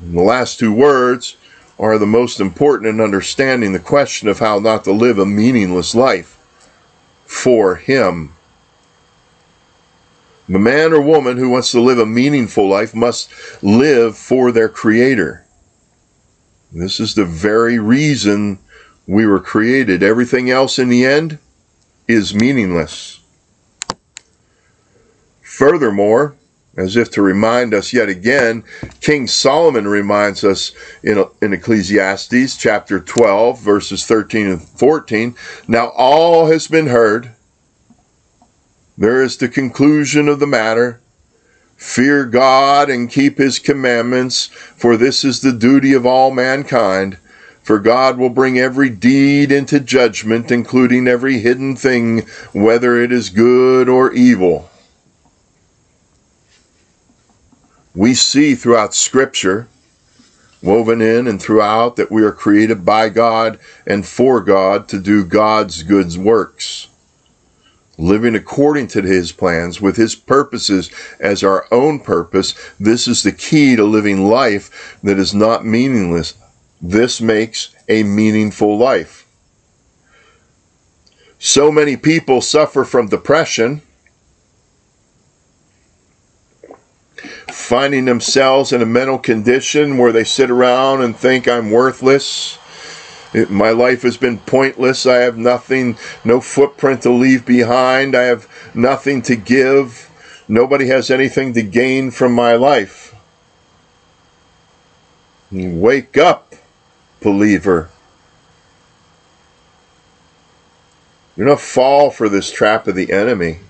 And 0.00 0.16
the 0.16 0.22
last 0.22 0.58
two 0.58 0.72
words 0.72 1.36
are 1.78 1.98
the 1.98 2.06
most 2.06 2.40
important 2.40 2.88
in 2.88 2.98
understanding 2.98 3.74
the 3.74 3.78
question 3.78 4.26
of 4.28 4.38
how 4.38 4.58
not 4.58 4.84
to 4.84 4.92
live 4.92 5.18
a 5.18 5.26
meaningless 5.26 5.94
life 5.94 6.38
for 7.26 7.76
Him. 7.76 8.32
The 10.48 10.58
man 10.58 10.94
or 10.94 11.02
woman 11.02 11.36
who 11.36 11.50
wants 11.50 11.70
to 11.72 11.80
live 11.82 11.98
a 11.98 12.06
meaningful 12.06 12.66
life 12.70 12.94
must 12.94 13.30
live 13.62 14.16
for 14.16 14.50
their 14.50 14.70
Creator. 14.70 15.44
This 16.72 17.00
is 17.00 17.14
the 17.14 17.26
very 17.26 17.78
reason 17.78 18.60
we 19.06 19.26
were 19.26 19.40
created. 19.40 20.02
Everything 20.02 20.48
else 20.48 20.78
in 20.78 20.88
the 20.88 21.04
end 21.04 21.38
is 22.08 22.34
meaningless. 22.34 23.19
Furthermore, 25.60 26.36
as 26.74 26.96
if 26.96 27.10
to 27.10 27.20
remind 27.20 27.74
us 27.74 27.92
yet 27.92 28.08
again, 28.08 28.64
King 29.02 29.26
Solomon 29.26 29.86
reminds 29.86 30.42
us 30.42 30.72
in, 31.02 31.22
in 31.42 31.52
Ecclesiastes 31.52 32.56
chapter 32.56 32.98
12, 32.98 33.60
verses 33.60 34.06
13 34.06 34.46
and 34.46 34.62
14 34.62 35.34
Now 35.68 35.88
all 35.88 36.46
has 36.46 36.66
been 36.66 36.86
heard. 36.86 37.32
There 38.96 39.22
is 39.22 39.36
the 39.36 39.50
conclusion 39.50 40.28
of 40.28 40.40
the 40.40 40.46
matter. 40.46 41.02
Fear 41.76 42.24
God 42.24 42.88
and 42.88 43.10
keep 43.10 43.36
his 43.36 43.58
commandments, 43.58 44.46
for 44.46 44.96
this 44.96 45.24
is 45.24 45.42
the 45.42 45.52
duty 45.52 45.92
of 45.92 46.06
all 46.06 46.30
mankind. 46.30 47.18
For 47.62 47.78
God 47.78 48.16
will 48.16 48.30
bring 48.30 48.58
every 48.58 48.88
deed 48.88 49.52
into 49.52 49.78
judgment, 49.78 50.50
including 50.50 51.06
every 51.06 51.40
hidden 51.40 51.76
thing, 51.76 52.20
whether 52.54 52.98
it 52.98 53.12
is 53.12 53.28
good 53.28 53.90
or 53.90 54.10
evil. 54.14 54.69
We 57.94 58.14
see 58.14 58.54
throughout 58.54 58.94
Scripture, 58.94 59.68
woven 60.62 61.00
in 61.00 61.26
and 61.26 61.40
throughout, 61.40 61.96
that 61.96 62.10
we 62.10 62.22
are 62.22 62.32
created 62.32 62.84
by 62.84 63.08
God 63.08 63.58
and 63.86 64.06
for 64.06 64.40
God 64.40 64.88
to 64.88 65.00
do 65.00 65.24
God's 65.24 65.82
good 65.82 66.14
works 66.16 66.88
living 68.00 68.34
according 68.34 68.88
to 68.88 69.02
his 69.02 69.30
plans 69.30 69.80
with 69.80 69.96
his 69.96 70.14
purposes 70.14 70.90
as 71.20 71.44
our 71.44 71.66
own 71.70 72.00
purpose. 72.00 72.54
This 72.80 73.06
is 73.06 73.22
the 73.22 73.32
key 73.32 73.76
to 73.76 73.84
living 73.84 74.26
life 74.26 74.98
that 75.02 75.18
is 75.18 75.34
not 75.34 75.66
meaningless. 75.66 76.34
This 76.80 77.20
makes 77.20 77.74
a 77.88 78.02
meaningful 78.02 78.78
life. 78.78 79.26
So 81.38 81.70
many 81.70 81.96
people 81.96 82.40
suffer 82.40 82.84
from 82.84 83.08
depression, 83.08 83.82
finding 87.70 88.04
themselves 88.04 88.72
in 88.72 88.82
a 88.82 88.86
mental 88.86 89.18
condition 89.18 89.96
where 89.96 90.10
they 90.10 90.24
sit 90.24 90.50
around 90.50 91.02
and 91.02 91.16
think 91.16 91.46
I'm 91.46 91.70
worthless 91.70 92.58
it, 93.32 93.50
my 93.50 93.70
life 93.70 94.02
has 94.02 94.16
been 94.16 94.38
pointless. 94.38 95.06
I 95.06 95.18
have 95.18 95.38
nothing, 95.38 95.96
no 96.24 96.40
footprint 96.40 97.02
to 97.02 97.10
leave 97.10 97.46
behind. 97.46 98.16
I 98.16 98.22
have 98.22 98.48
nothing 98.74 99.22
to 99.22 99.36
give. 99.36 100.08
Nobody 100.48 100.88
has 100.88 101.10
anything 101.10 101.52
to 101.54 101.62
gain 101.62 102.10
from 102.10 102.32
my 102.32 102.54
life. 102.54 103.14
Wake 105.52 106.16
up, 106.16 106.54
believer. 107.20 107.90
Do 111.36 111.44
not 111.44 111.60
fall 111.60 112.10
for 112.10 112.28
this 112.28 112.50
trap 112.50 112.88
of 112.88 112.96
the 112.96 113.12
enemy. 113.12 113.60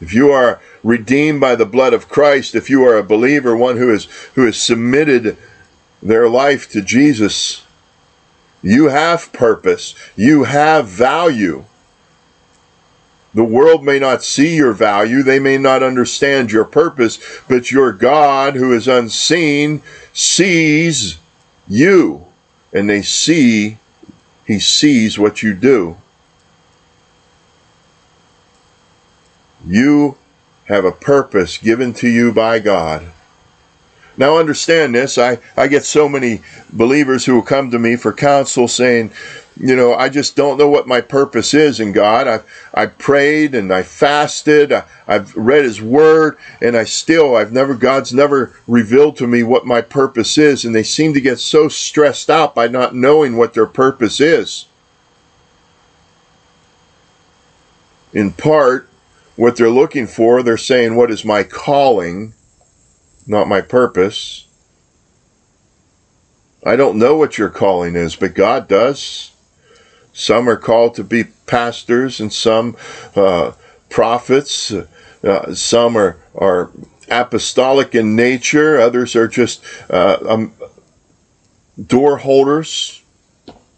If 0.00 0.14
you 0.14 0.30
are 0.30 0.60
redeemed 0.84 1.40
by 1.40 1.56
the 1.56 1.66
blood 1.66 1.92
of 1.92 2.08
Christ, 2.08 2.54
if 2.54 2.70
you 2.70 2.84
are 2.84 2.96
a 2.96 3.02
believer, 3.02 3.56
one 3.56 3.76
who 3.76 3.92
is 3.92 4.04
who 4.34 4.46
has 4.46 4.56
submitted 4.56 5.36
their 6.02 6.28
life 6.28 6.70
to 6.70 6.82
Jesus, 6.82 7.64
you 8.62 8.88
have 8.88 9.32
purpose. 9.32 9.94
You 10.16 10.44
have 10.44 10.88
value. 10.88 11.64
The 13.34 13.44
world 13.44 13.84
may 13.84 13.98
not 13.98 14.24
see 14.24 14.56
your 14.56 14.72
value, 14.72 15.22
they 15.22 15.38
may 15.38 15.58
not 15.58 15.82
understand 15.82 16.50
your 16.50 16.64
purpose, 16.64 17.18
but 17.46 17.70
your 17.70 17.92
God, 17.92 18.54
who 18.54 18.72
is 18.72 18.88
unseen, 18.88 19.82
sees 20.12 21.18
you. 21.68 22.26
And 22.72 22.88
they 22.88 23.02
see, 23.02 23.78
He 24.46 24.58
sees 24.58 25.18
what 25.18 25.42
you 25.42 25.54
do. 25.54 25.98
You 29.66 30.16
have 30.64 30.84
a 30.84 30.92
purpose 30.92 31.58
given 31.58 31.94
to 31.94 32.08
you 32.08 32.32
by 32.32 32.58
God. 32.58 33.06
Now, 34.16 34.36
understand 34.36 34.94
this. 34.94 35.16
I, 35.16 35.38
I 35.56 35.68
get 35.68 35.84
so 35.84 36.08
many 36.08 36.40
believers 36.72 37.24
who 37.24 37.36
will 37.36 37.42
come 37.42 37.70
to 37.70 37.78
me 37.78 37.94
for 37.94 38.12
counsel 38.12 38.66
saying, 38.66 39.12
you 39.60 39.76
know, 39.76 39.94
I 39.94 40.08
just 40.08 40.36
don't 40.36 40.58
know 40.58 40.68
what 40.68 40.88
my 40.88 41.00
purpose 41.00 41.54
is 41.54 41.80
in 41.80 41.92
God. 41.92 42.26
I've, 42.26 42.68
I 42.74 42.86
prayed 42.86 43.54
and 43.54 43.72
I 43.72 43.82
fasted. 43.82 44.72
I, 44.72 44.84
I've 45.06 45.36
read 45.36 45.64
His 45.64 45.80
Word, 45.80 46.36
and 46.60 46.76
I 46.76 46.84
still, 46.84 47.36
I've 47.36 47.52
never, 47.52 47.74
God's 47.74 48.12
never 48.12 48.52
revealed 48.66 49.16
to 49.18 49.26
me 49.26 49.42
what 49.42 49.66
my 49.66 49.80
purpose 49.80 50.36
is. 50.36 50.64
And 50.64 50.74
they 50.74 50.82
seem 50.82 51.14
to 51.14 51.20
get 51.20 51.38
so 51.38 51.68
stressed 51.68 52.28
out 52.28 52.54
by 52.54 52.68
not 52.68 52.94
knowing 52.94 53.36
what 53.36 53.54
their 53.54 53.66
purpose 53.66 54.20
is. 54.20 54.66
In 58.12 58.32
part, 58.32 58.87
what 59.38 59.56
they're 59.56 59.70
looking 59.70 60.06
for, 60.06 60.42
they're 60.42 60.56
saying, 60.56 60.96
What 60.96 61.10
is 61.10 61.24
my 61.24 61.42
calling? 61.42 62.34
not 63.28 63.46
my 63.46 63.60
purpose. 63.60 64.46
I 66.64 66.76
don't 66.76 66.98
know 66.98 67.14
what 67.14 67.38
your 67.38 67.50
calling 67.50 67.94
is, 67.94 68.16
but 68.16 68.34
God 68.34 68.66
does. 68.66 69.32
Some 70.12 70.48
are 70.48 70.56
called 70.56 70.94
to 70.94 71.04
be 71.04 71.24
pastors, 71.46 72.20
and 72.20 72.32
some 72.32 72.76
uh, 73.14 73.52
prophets. 73.90 74.72
Uh, 75.22 75.54
some 75.54 75.96
are 75.96 76.16
are 76.34 76.70
apostolic 77.08 77.94
in 77.94 78.16
nature. 78.16 78.80
Others 78.80 79.14
are 79.14 79.28
just 79.28 79.62
uh, 79.90 80.18
um, 80.26 80.52
door 81.86 82.16
holders. 82.16 83.02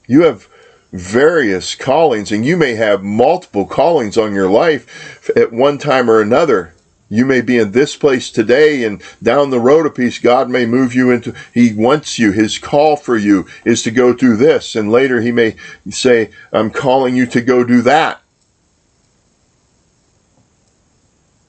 You 0.06 0.22
have 0.22 0.48
various 0.92 1.75
callings, 1.75 2.32
and 2.32 2.44
you 2.44 2.56
may 2.56 2.75
have 2.75 3.02
multiple 3.02 3.66
callings 3.66 4.18
on 4.18 4.35
your 4.35 4.50
life 4.50 5.30
at 5.37 5.52
one 5.52 5.78
time 5.78 6.11
or 6.11 6.20
another. 6.20 6.75
You 7.09 7.26
may 7.26 7.40
be 7.40 7.59
in 7.59 7.73
this 7.73 7.97
place 7.97 8.30
today 8.30 8.85
and 8.85 9.02
down 9.20 9.50
the 9.50 9.59
road 9.59 9.85
a 9.85 9.90
piece, 9.90 10.18
God 10.18 10.49
may 10.49 10.64
move 10.64 10.94
you 10.94 11.11
into, 11.11 11.35
He 11.52 11.73
wants 11.73 12.20
you. 12.20 12.30
His 12.30 12.56
call 12.56 12.97
for 12.97 13.16
you 13.16 13.47
is 13.64 13.82
to 13.82 13.90
go 13.90 14.12
do 14.14 14.37
this. 14.37 14.76
And 14.76 14.92
later 14.92 15.20
He 15.20 15.32
may 15.32 15.56
say, 15.88 16.30
I'm 16.52 16.70
calling 16.70 17.16
you 17.16 17.26
to 17.26 17.40
go 17.40 17.64
do 17.64 17.82
that. 17.82 18.23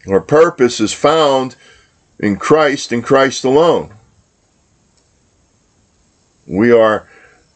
Our 0.08 0.22
purpose 0.22 0.80
is 0.80 0.94
found 0.94 1.56
in 2.20 2.38
Christ 2.38 2.92
and 2.92 3.04
Christ 3.04 3.44
alone. 3.44 3.94
We 6.48 6.72
are 6.72 7.08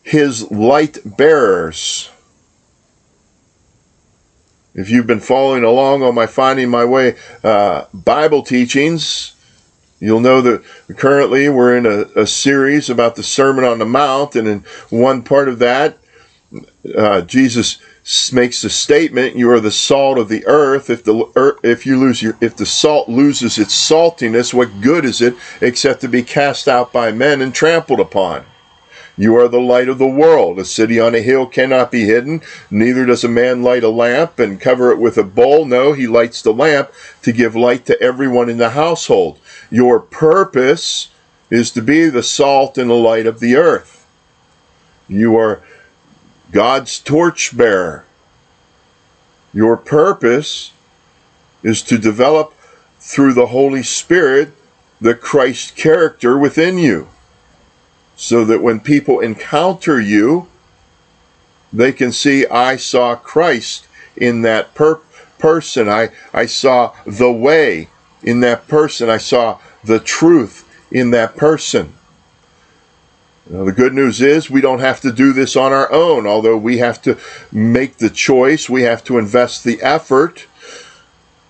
His 0.06 0.52
light 0.52 1.00
bearers. 1.04 2.12
If 4.76 4.88
you've 4.88 5.08
been 5.08 5.20
following 5.20 5.64
along 5.64 6.04
on 6.04 6.14
my 6.14 6.28
Finding 6.28 6.70
My 6.70 6.86
Way 6.86 7.16
uh, 7.44 7.86
Bible 7.92 8.44
teachings, 8.44 9.34
you'll 10.00 10.20
know 10.20 10.42
that 10.42 10.64
currently 10.96 11.50
we're 11.50 11.76
in 11.76 11.88
a, 11.88 12.22
a, 12.22 12.28
series 12.28 12.88
about 12.88 13.16
the 13.16 13.24
Sermon 13.24 13.66
on 13.66 13.80
the 13.80 13.86
Mount, 13.86 14.36
and 14.36 14.48
in 14.48 14.64
one 14.92 15.24
part 15.24 15.50
of 15.50 15.58
that, 15.58 15.98
uh, 16.96 17.22
Jesus 17.22 17.80
makes 18.32 18.62
the 18.62 18.70
statement, 18.70 19.36
"You 19.36 19.50
are 19.50 19.60
the 19.60 19.72
salt 19.72 20.20
of 20.20 20.30
the 20.30 20.46
earth. 20.46 20.92
If 20.92 21.04
the 21.04 21.26
earth, 21.36 21.58
if 21.64 21.88
you 21.88 22.00
lose 22.00 22.22
your 22.22 22.38
if 22.42 22.56
the 22.56 22.68
salt 22.68 23.10
loses 23.10 23.58
its 23.58 23.74
saltiness, 23.74 24.54
what 24.54 24.82
good 24.82 25.04
is 25.04 25.20
it 25.20 25.34
except 25.62 26.02
to 26.02 26.08
be 26.08 26.22
cast 26.22 26.68
out 26.68 26.94
by 26.94 27.12
men 27.12 27.42
and 27.42 27.56
trampled 27.56 28.00
upon?" 28.00 28.46
You 29.18 29.38
are 29.38 29.48
the 29.48 29.62
light 29.62 29.88
of 29.88 29.98
the 29.98 30.08
world. 30.08 30.60
A 30.60 30.66
city 30.66 31.00
on 31.00 31.16
a 31.16 31.22
hill 31.22 31.46
cannot 31.46 31.90
be 31.92 32.04
hidden. 32.06 32.42
Neither 32.70 33.06
does 33.06 33.24
a 33.24 33.30
man 33.30 33.64
light 33.64 33.84
a 33.84 33.90
lamp 33.90 34.40
and 34.40 34.60
cover 34.60 34.92
it 34.92 35.00
with 35.00 35.18
a 35.18 35.24
bowl. 35.24 35.66
No, 35.66 35.94
he 35.94 36.06
lights 36.06 36.42
the 36.42 36.54
lamp 36.54 36.92
to 37.22 37.32
give 37.32 37.56
light 37.56 37.86
to 37.86 38.02
everyone 38.02 38.50
in 38.50 38.58
the 38.58 38.72
household. 38.72 39.40
Your 39.72 40.00
purpose 40.00 41.10
is 41.50 41.72
to 41.72 41.82
be 41.82 42.10
the 42.10 42.24
salt 42.24 42.78
and 42.78 42.90
the 42.90 42.96
light 42.96 43.26
of 43.26 43.40
the 43.40 43.56
earth. 43.56 44.06
You 45.08 45.38
are 45.38 45.62
God's 46.52 47.00
torchbearer. 47.00 48.04
Your 49.54 49.78
purpose 49.78 50.74
is 51.64 51.82
to 51.84 51.98
develop 51.98 52.54
through 53.00 53.34
the 53.34 53.48
Holy 53.48 53.84
Spirit 53.84 54.52
the 55.00 55.16
Christ 55.16 55.78
character 55.78 56.38
within 56.38 56.78
you 56.78 57.08
so 58.16 58.46
that 58.46 58.62
when 58.62 58.80
people 58.80 59.20
encounter 59.20 60.00
you, 60.02 60.48
they 61.74 61.94
can 61.94 62.12
see 62.12 62.48
I 62.48 62.78
saw 62.78 63.16
Christ 63.16 63.88
in 64.16 64.44
that 64.44 64.74
per- 64.76 65.02
person. 65.40 65.90
I, 65.90 66.10
I 66.34 66.46
saw 66.46 66.96
the 67.06 67.32
way 67.32 67.90
in 68.24 68.42
that 68.42 68.68
person. 68.68 69.10
I 69.10 69.18
saw 69.18 69.60
the 69.84 70.00
truth 70.00 70.68
in 70.92 71.12
that 71.12 71.36
person. 71.38 71.94
Now, 73.50 73.66
the 73.66 73.74
good 73.74 73.94
news 73.94 74.22
is 74.22 74.50
we 74.50 74.62
don't 74.62 74.80
have 74.80 75.02
to 75.02 75.12
do 75.12 75.34
this 75.34 75.56
on 75.56 75.74
our 75.74 75.92
own, 75.92 76.28
although 76.28 76.58
we 76.58 76.80
have 76.80 77.02
to 77.04 77.18
make 77.52 77.98
the 77.98 78.10
choice, 78.10 78.70
we 78.70 78.84
have 78.84 79.04
to 79.06 79.18
invest 79.20 79.64
the 79.64 79.82
effort. 79.82 80.48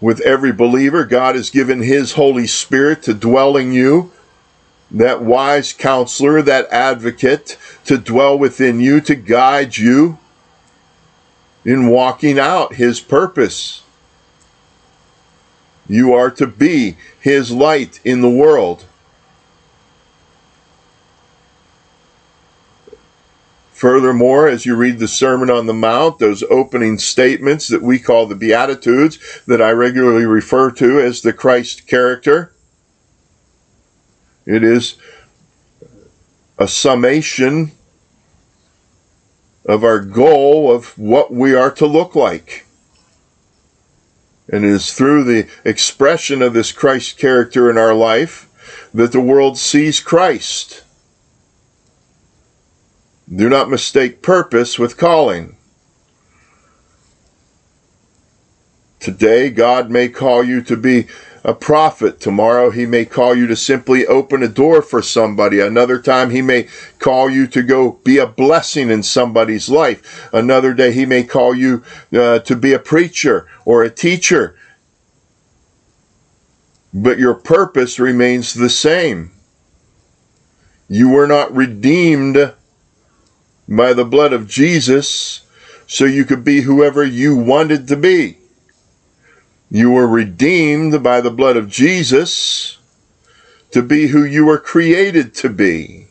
with 0.01 0.21
every 0.21 0.51
believer. 0.51 1.05
God 1.05 1.35
has 1.35 1.49
given 1.49 1.81
His 1.81 2.13
Holy 2.13 2.47
Spirit 2.47 3.03
to 3.03 3.13
dwell 3.13 3.57
in 3.57 3.73
you, 3.73 4.11
that 4.91 5.21
wise 5.21 5.73
counselor, 5.73 6.41
that 6.41 6.69
advocate 6.69 7.57
to 7.85 7.97
dwell 7.97 8.37
within 8.37 8.79
you, 8.79 9.01
to 9.01 9.15
guide 9.15 9.77
you 9.77 10.17
in 11.63 11.87
walking 11.87 12.39
out 12.39 12.75
His 12.75 12.99
purpose. 13.01 13.83
You 15.87 16.13
are 16.13 16.31
to 16.31 16.47
be 16.47 16.97
His 17.19 17.51
light 17.51 17.99
in 18.03 18.21
the 18.21 18.29
world. 18.29 18.85
Furthermore, 23.75 24.47
as 24.47 24.65
you 24.65 24.73
read 24.73 24.99
the 24.99 25.07
Sermon 25.07 25.49
on 25.49 25.65
the 25.65 25.73
Mount, 25.73 26.17
those 26.17 26.43
opening 26.43 26.97
statements 26.97 27.67
that 27.67 27.81
we 27.81 27.99
call 27.99 28.25
the 28.25 28.33
Beatitudes, 28.33 29.19
that 29.45 29.61
I 29.61 29.71
regularly 29.71 30.25
refer 30.25 30.71
to 30.71 31.01
as 31.01 31.21
the 31.21 31.33
Christ 31.33 31.85
character, 31.85 32.53
it 34.45 34.63
is 34.63 34.95
a 36.57 36.67
summation 36.67 37.71
of 39.67 39.83
our 39.83 39.99
goal 39.99 40.71
of 40.71 40.97
what 40.97 41.33
we 41.33 41.55
are 41.55 41.71
to 41.71 41.85
look 41.85 42.15
like. 42.15 42.65
And 44.47 44.63
it 44.63 44.69
is 44.69 44.93
through 44.93 45.23
the 45.23 45.47
expression 45.63 46.41
of 46.41 46.53
this 46.53 46.71
Christ 46.71 47.17
character 47.17 47.69
in 47.69 47.77
our 47.77 47.95
life 47.95 48.47
that 48.93 49.11
the 49.11 49.19
world 49.19 49.57
sees 49.57 49.99
Christ. 49.99 50.83
Do 53.33 53.49
not 53.49 53.71
mistake 53.71 54.21
purpose 54.21 54.77
with 54.77 54.97
calling. 54.97 55.57
Today, 58.99 59.49
God 59.49 59.89
may 59.89 60.09
call 60.09 60.43
you 60.43 60.61
to 60.61 60.77
be 60.77 61.07
a 61.45 61.53
prophet. 61.53 62.19
Tomorrow, 62.19 62.71
He 62.71 62.87
may 62.87 63.05
call 63.05 63.35
you 63.35 63.45
to 63.47 63.55
simply 63.55 64.05
open 64.07 64.41
a 64.41 64.47
door 64.47 64.81
for 64.81 65.01
somebody. 65.03 65.59
Another 65.59 66.01
time, 66.01 66.31
He 66.31 66.41
may 66.41 66.67
call 66.97 67.29
you 67.29 67.45
to 67.47 67.61
go 67.61 67.93
be 68.03 68.17
a 68.17 68.25
blessing 68.25 68.89
in 68.89 69.03
somebody's 69.03 69.69
life. 69.69 70.27
Another 70.33 70.73
day, 70.73 70.91
He 70.91 71.05
may 71.05 71.23
call 71.23 71.53
you 71.53 71.83
uh, 72.11 72.39
to 72.39 72.55
be 72.55 72.73
a 72.73 72.79
preacher 72.79 73.47
or 73.63 73.83
a 73.83 73.91
teacher. 73.91 74.57
But 76.91 77.19
your 77.19 77.35
purpose 77.35 77.99
remains 77.99 78.55
the 78.55 78.69
same. 78.69 79.31
You 80.89 81.09
were 81.09 81.27
not 81.27 81.55
redeemed 81.55 82.53
by 83.67 83.93
the 83.93 84.05
blood 84.05 84.33
of 84.33 84.47
Jesus 84.47 85.41
so 85.85 86.05
you 86.05 86.25
could 86.25 86.43
be 86.43 86.61
whoever 86.61 87.03
you 87.03 87.35
wanted 87.35 87.87
to 87.89 87.95
be. 87.95 88.37
You 89.69 89.91
were 89.91 90.07
redeemed 90.07 91.01
by 91.03 91.21
the 91.21 91.31
blood 91.31 91.57
of 91.57 91.69
Jesus 91.69 92.77
to 93.71 93.81
be 93.81 94.07
who 94.07 94.23
you 94.23 94.45
were 94.45 94.59
created 94.59 95.33
to 95.35 95.49
be. 95.49 96.07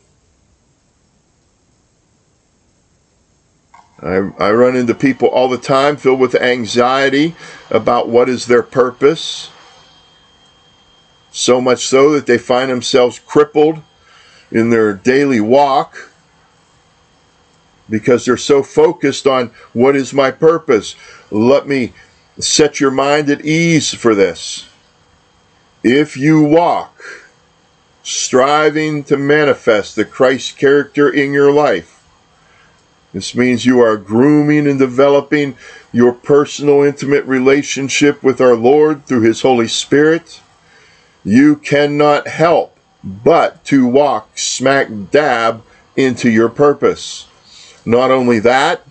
I, 4.02 4.16
I 4.38 4.52
run 4.52 4.76
into 4.76 4.94
people 4.94 5.28
all 5.28 5.49
the 5.49 5.56
time 5.56 5.96
filled 5.96 6.20
with 6.20 6.34
anxiety 6.34 7.34
about 7.70 8.08
what 8.08 8.28
is 8.28 8.46
their 8.46 8.62
purpose. 8.62 9.50
So 11.32 11.61
much 11.61 11.87
so 11.87 12.12
that 12.12 12.26
they 12.26 12.38
find 12.38 12.70
themselves 12.70 13.18
crippled 13.18 13.80
in 14.50 14.70
their 14.70 14.92
daily 14.92 15.40
walk 15.40 16.11
because 17.88 18.25
they're 18.25 18.37
so 18.37 18.62
focused 18.62 19.26
on 19.26 19.49
what 19.73 19.96
is 19.96 20.12
my 20.12 20.30
purpose. 20.30 20.96
Let 21.30 21.66
me 21.66 21.92
set 22.38 22.81
your 22.81 22.91
mind 22.91 23.31
at 23.31 23.45
ease 23.45 23.95
for 23.95 24.14
this. 24.14 24.69
If 25.83 26.17
you 26.17 26.43
walk 26.43 27.03
striving 28.03 29.05
to 29.05 29.16
manifest 29.16 29.97
the 29.97 30.05
Christ 30.05 30.59
character 30.59 31.09
in 31.09 31.33
your 31.33 31.53
life, 31.53 31.94
this 33.12 33.35
means 33.35 33.64
you 33.64 33.81
are 33.81 33.97
grooming 33.97 34.66
and 34.66 34.79
developing 34.79 35.57
your 35.92 36.12
personal, 36.12 36.83
intimate 36.83 37.25
relationship 37.27 38.23
with 38.25 38.40
our 38.40 38.57
Lord 38.57 39.07
through 39.07 39.20
His 39.20 39.42
Holy 39.42 39.68
Spirit. 39.68 40.40
You 41.23 41.57
cannot 41.57 42.27
help 42.27 42.77
but 43.05 43.64
to 43.66 43.87
walk 43.87 44.37
smack 44.37 44.88
dab 45.12 45.62
into 45.97 46.29
your 46.29 46.49
purpose. 46.49 47.27
Not 47.85 48.11
only 48.11 48.40
that, 48.40 48.85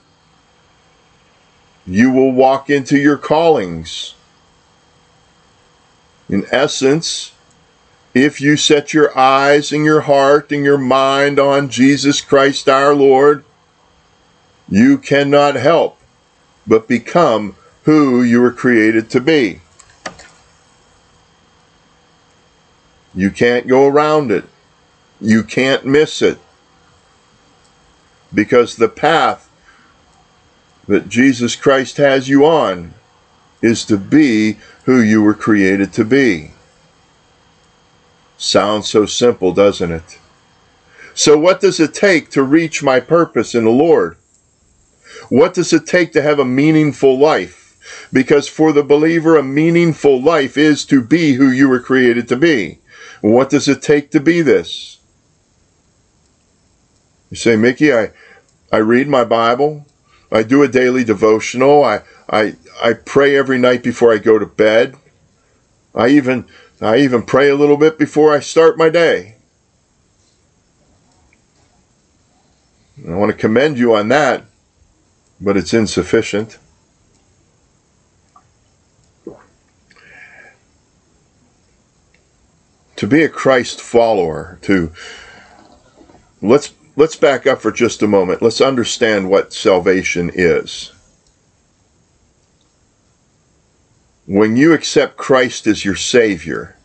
you 1.85 2.11
will 2.11 2.31
walk 2.31 2.69
into 2.69 2.97
your 2.97 3.17
callings. 3.17 4.15
In 6.29 6.45
essence, 6.51 7.33
if 8.13 8.39
you 8.39 8.55
set 8.57 8.93
your 8.93 9.17
eyes 9.17 9.71
and 9.71 9.83
your 9.83 10.01
heart 10.01 10.51
and 10.51 10.63
your 10.63 10.77
mind 10.77 11.39
on 11.39 11.69
Jesus 11.69 12.21
Christ 12.21 12.69
our 12.69 12.93
Lord, 12.93 13.43
you 14.69 14.97
cannot 14.97 15.55
help 15.55 15.99
but 16.65 16.87
become 16.87 17.55
who 17.83 18.23
you 18.23 18.39
were 18.41 18.53
created 18.53 19.09
to 19.09 19.19
be. 19.19 19.59
You 23.13 23.29
can't 23.29 23.67
go 23.67 23.87
around 23.87 24.31
it. 24.31 24.45
You 25.19 25.43
can't 25.43 25.85
miss 25.85 26.21
it 26.21 26.39
because 28.33 28.75
the 28.75 28.89
path 28.89 29.49
that 30.87 31.09
Jesus 31.09 31.55
Christ 31.55 31.97
has 31.97 32.29
you 32.29 32.45
on 32.45 32.93
is 33.61 33.85
to 33.85 33.97
be 33.97 34.57
who 34.83 34.99
you 34.99 35.21
were 35.21 35.33
created 35.33 35.93
to 35.93 36.03
be. 36.03 36.51
Sounds 38.37 38.89
so 38.89 39.05
simple, 39.05 39.53
doesn't 39.53 39.91
it? 39.91 40.19
So, 41.13 41.37
what 41.37 41.61
does 41.61 41.79
it 41.79 41.93
take 41.93 42.29
to 42.31 42.43
reach 42.43 42.83
my 42.83 42.99
purpose 42.99 43.55
in 43.55 43.65
the 43.65 43.69
Lord? 43.69 44.17
What 45.29 45.53
does 45.53 45.71
it 45.71 45.85
take 45.85 46.11
to 46.13 46.21
have 46.21 46.39
a 46.39 46.45
meaningful 46.45 47.17
life? 47.17 47.77
Because 48.11 48.47
for 48.47 48.71
the 48.71 48.83
believer, 48.83 49.37
a 49.37 49.43
meaningful 49.43 50.21
life 50.21 50.57
is 50.57 50.85
to 50.85 51.01
be 51.01 51.33
who 51.33 51.49
you 51.49 51.69
were 51.69 51.79
created 51.79 52.27
to 52.29 52.35
be. 52.35 52.79
What 53.21 53.49
does 53.49 53.67
it 53.67 53.81
take 53.81 54.11
to 54.11 54.19
be 54.19 54.41
this? 54.41 54.99
You 57.29 57.37
say, 57.37 57.55
Mickey, 57.55 57.93
I, 57.93 58.11
I 58.71 58.77
read 58.77 59.07
my 59.07 59.23
Bible. 59.23 59.85
I 60.33 60.41
do 60.41 60.63
a 60.63 60.67
daily 60.67 61.03
devotional. 61.03 61.83
I, 61.83 62.01
I, 62.27 62.55
I 62.83 62.93
pray 62.93 63.37
every 63.37 63.59
night 63.59 63.83
before 63.83 64.11
I 64.11 64.17
go 64.17 64.39
to 64.39 64.47
bed. 64.47 64.95
I 65.93 66.07
even, 66.09 66.47
I 66.81 66.97
even 66.97 67.21
pray 67.21 67.49
a 67.49 67.55
little 67.55 67.77
bit 67.77 67.99
before 67.99 68.33
I 68.33 68.39
start 68.39 68.75
my 68.75 68.89
day. 68.89 69.35
I 73.07 73.15
want 73.15 73.31
to 73.31 73.37
commend 73.37 73.77
you 73.77 73.93
on 73.95 74.07
that, 74.07 74.45
but 75.39 75.55
it's 75.55 75.73
insufficient. 75.73 76.57
To 82.95 83.07
be 83.07 83.23
a 83.23 83.29
Christ 83.29 83.81
follower, 83.81 84.57
to 84.63 84.91
let's 86.41 86.73
let's 86.95 87.15
back 87.15 87.47
up 87.47 87.61
for 87.61 87.71
just 87.71 88.01
a 88.01 88.07
moment. 88.07 88.41
Let's 88.41 88.61
understand 88.61 89.29
what 89.29 89.53
salvation 89.53 90.31
is. 90.33 90.91
When 94.25 94.55
you 94.55 94.73
accept 94.73 95.17
Christ 95.17 95.67
as 95.67 95.83
your 95.83 95.95
Savior, 95.95 96.77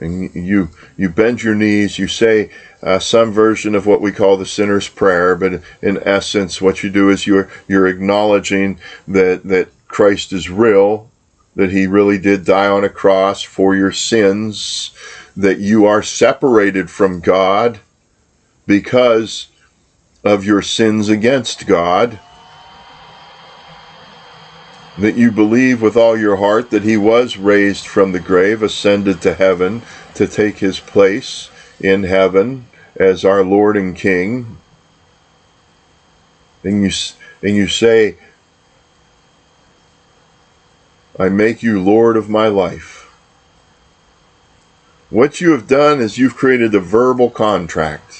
and 0.00 0.34
you 0.34 0.70
you 0.96 1.10
bend 1.10 1.42
your 1.42 1.54
knees, 1.54 1.98
you 1.98 2.08
say 2.08 2.50
uh, 2.82 2.98
some 2.98 3.30
version 3.30 3.74
of 3.74 3.86
what 3.86 4.00
we 4.00 4.10
call 4.10 4.38
the 4.38 4.46
sinner's 4.46 4.88
prayer, 4.88 5.36
but 5.36 5.62
in 5.82 6.02
essence, 6.02 6.62
what 6.62 6.82
you 6.82 6.88
do 6.88 7.10
is 7.10 7.26
you're 7.26 7.50
you're 7.68 7.86
acknowledging 7.86 8.80
that 9.06 9.44
that 9.44 9.68
Christ 9.88 10.32
is 10.32 10.48
real, 10.48 11.10
that 11.54 11.70
He 11.70 11.86
really 11.86 12.16
did 12.16 12.46
die 12.46 12.68
on 12.68 12.84
a 12.84 12.88
cross 12.88 13.42
for 13.42 13.76
your 13.76 13.92
sins, 13.92 14.92
that 15.36 15.58
you 15.58 15.84
are 15.84 16.02
separated 16.02 16.90
from 16.90 17.20
God 17.20 17.80
because 18.66 19.48
of 20.24 20.44
your 20.44 20.62
sins 20.62 21.08
against 21.08 21.66
God, 21.66 22.18
that 24.98 25.16
you 25.16 25.32
believe 25.32 25.80
with 25.80 25.96
all 25.96 26.16
your 26.16 26.36
heart 26.36 26.70
that 26.70 26.82
he 26.84 26.96
was 26.96 27.36
raised 27.36 27.86
from 27.86 28.12
the 28.12 28.20
grave, 28.20 28.62
ascended 28.62 29.20
to 29.22 29.34
heaven 29.34 29.82
to 30.14 30.26
take 30.26 30.58
his 30.58 30.78
place 30.78 31.50
in 31.80 32.04
heaven 32.04 32.66
as 32.96 33.24
our 33.24 33.42
Lord 33.42 33.76
and 33.76 33.96
King. 33.96 34.58
And 36.62 36.84
you, 36.84 36.90
and 37.42 37.56
you 37.56 37.66
say, 37.66 38.16
I 41.18 41.28
make 41.28 41.62
you 41.62 41.80
Lord 41.80 42.16
of 42.16 42.28
my 42.30 42.46
life. 42.46 43.10
What 45.10 45.40
you 45.40 45.50
have 45.52 45.66
done 45.66 46.00
is 46.00 46.16
you've 46.16 46.36
created 46.36 46.74
a 46.74 46.80
verbal 46.80 47.28
contract 47.30 48.11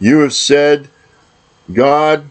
you 0.00 0.20
have 0.20 0.34
said, 0.34 0.88
God, 1.72 2.30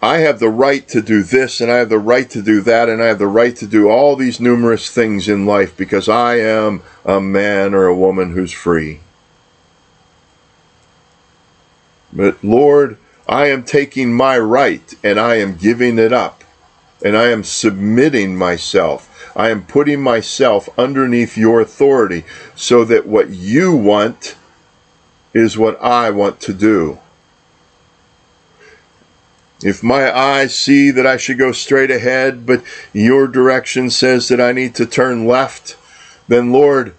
I 0.00 0.18
have 0.18 0.38
the 0.38 0.48
right 0.48 0.86
to 0.88 1.02
do 1.02 1.22
this 1.22 1.60
and 1.60 1.70
I 1.70 1.76
have 1.76 1.88
the 1.88 1.98
right 1.98 2.30
to 2.30 2.40
do 2.40 2.60
that 2.62 2.88
and 2.88 3.02
I 3.02 3.06
have 3.06 3.18
the 3.18 3.26
right 3.26 3.56
to 3.56 3.66
do 3.66 3.88
all 3.88 4.14
these 4.14 4.38
numerous 4.38 4.90
things 4.90 5.28
in 5.28 5.44
life 5.44 5.76
because 5.76 6.08
I 6.08 6.36
am 6.36 6.82
a 7.04 7.20
man 7.20 7.74
or 7.74 7.86
a 7.86 7.94
woman 7.94 8.32
who's 8.32 8.52
free. 8.52 9.00
But 12.12 12.42
Lord, 12.44 12.96
I 13.28 13.48
am 13.48 13.64
taking 13.64 14.12
my 14.12 14.38
right 14.38 14.94
and 15.02 15.18
I 15.18 15.36
am 15.36 15.56
giving 15.56 15.98
it 15.98 16.12
up 16.12 16.44
and 17.04 17.16
I 17.16 17.30
am 17.30 17.42
submitting 17.42 18.36
myself. 18.36 19.32
I 19.36 19.50
am 19.50 19.64
putting 19.64 20.00
myself 20.00 20.68
underneath 20.78 21.36
your 21.36 21.60
authority 21.60 22.24
so 22.54 22.84
that 22.84 23.06
what 23.06 23.30
you 23.30 23.74
want 23.74 24.36
is 25.34 25.58
what 25.58 25.80
I 25.82 26.10
want 26.10 26.40
to 26.40 26.52
do. 26.52 26.98
If 29.62 29.82
my 29.82 30.16
eyes 30.16 30.54
see 30.54 30.90
that 30.92 31.06
I 31.06 31.16
should 31.16 31.38
go 31.38 31.50
straight 31.50 31.90
ahead, 31.90 32.46
but 32.46 32.62
your 32.92 33.26
direction 33.26 33.90
says 33.90 34.28
that 34.28 34.40
I 34.40 34.52
need 34.52 34.74
to 34.76 34.86
turn 34.86 35.26
left, 35.26 35.76
then 36.28 36.52
Lord, 36.52 36.94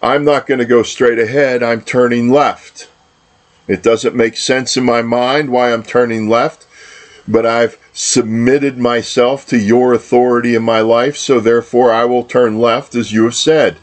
I'm 0.00 0.24
not 0.24 0.46
going 0.46 0.60
to 0.60 0.64
go 0.64 0.82
straight 0.82 1.18
ahead, 1.18 1.62
I'm 1.62 1.82
turning 1.82 2.30
left. 2.30 2.88
It 3.66 3.82
doesn't 3.82 4.16
make 4.16 4.36
sense 4.38 4.76
in 4.78 4.84
my 4.84 5.02
mind 5.02 5.50
why 5.50 5.72
I'm 5.72 5.82
turning 5.82 6.28
left, 6.28 6.66
but 7.26 7.44
I've 7.44 7.78
submitted 7.92 8.78
myself 8.78 9.44
to 9.48 9.58
your 9.58 9.92
authority 9.92 10.54
in 10.54 10.62
my 10.62 10.80
life, 10.80 11.18
so 11.18 11.38
therefore 11.38 11.92
I 11.92 12.06
will 12.06 12.24
turn 12.24 12.58
left 12.58 12.94
as 12.94 13.12
you 13.12 13.24
have 13.24 13.34
said. 13.34 13.76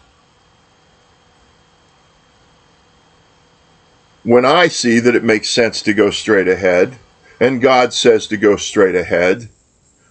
When 4.26 4.44
I 4.44 4.70
see 4.70 5.00
that 5.00 5.16
it 5.16 5.24
makes 5.24 5.50
sense 5.50 5.84
to 5.84 5.94
go 5.94 6.10
straight 6.10 6.48
ahead, 6.48 6.98
and 7.40 7.62
God 7.62 7.94
says 7.94 8.26
to 8.28 8.38
go 8.38 8.56
straight 8.56 8.96
ahead. 8.96 9.50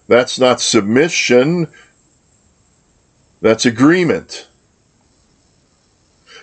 That's 0.06 0.38
not 0.38 0.60
submission, 0.60 1.66
that's 3.40 3.66
agreement. 3.66 4.46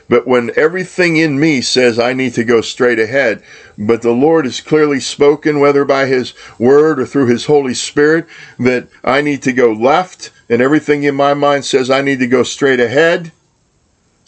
But 0.10 0.28
when 0.28 0.52
everything 0.58 1.16
in 1.16 1.40
me 1.40 1.62
says 1.62 1.98
I 1.98 2.12
need 2.12 2.34
to 2.34 2.44
go 2.44 2.60
straight 2.60 3.00
ahead, 3.00 3.42
but 3.78 4.02
the 4.02 4.12
Lord 4.12 4.44
has 4.44 4.60
clearly 4.60 5.00
spoken, 5.00 5.62
whether 5.62 5.86
by 5.86 6.08
His 6.08 6.34
Word 6.60 7.00
or 7.00 7.06
through 7.06 7.28
His 7.28 7.46
Holy 7.46 7.74
Spirit, 7.74 8.28
that 8.60 8.90
I 9.02 9.22
need 9.22 9.44
to 9.44 9.54
go 9.54 9.72
left, 9.72 10.32
and 10.50 10.62
everything 10.62 11.04
in 11.04 11.16
my 11.16 11.34
mind 11.34 11.64
says 11.64 11.90
I 11.90 12.02
need 12.02 12.20
to 12.20 12.28
go 12.28 12.44
straight 12.44 12.82
ahead, 12.82 13.32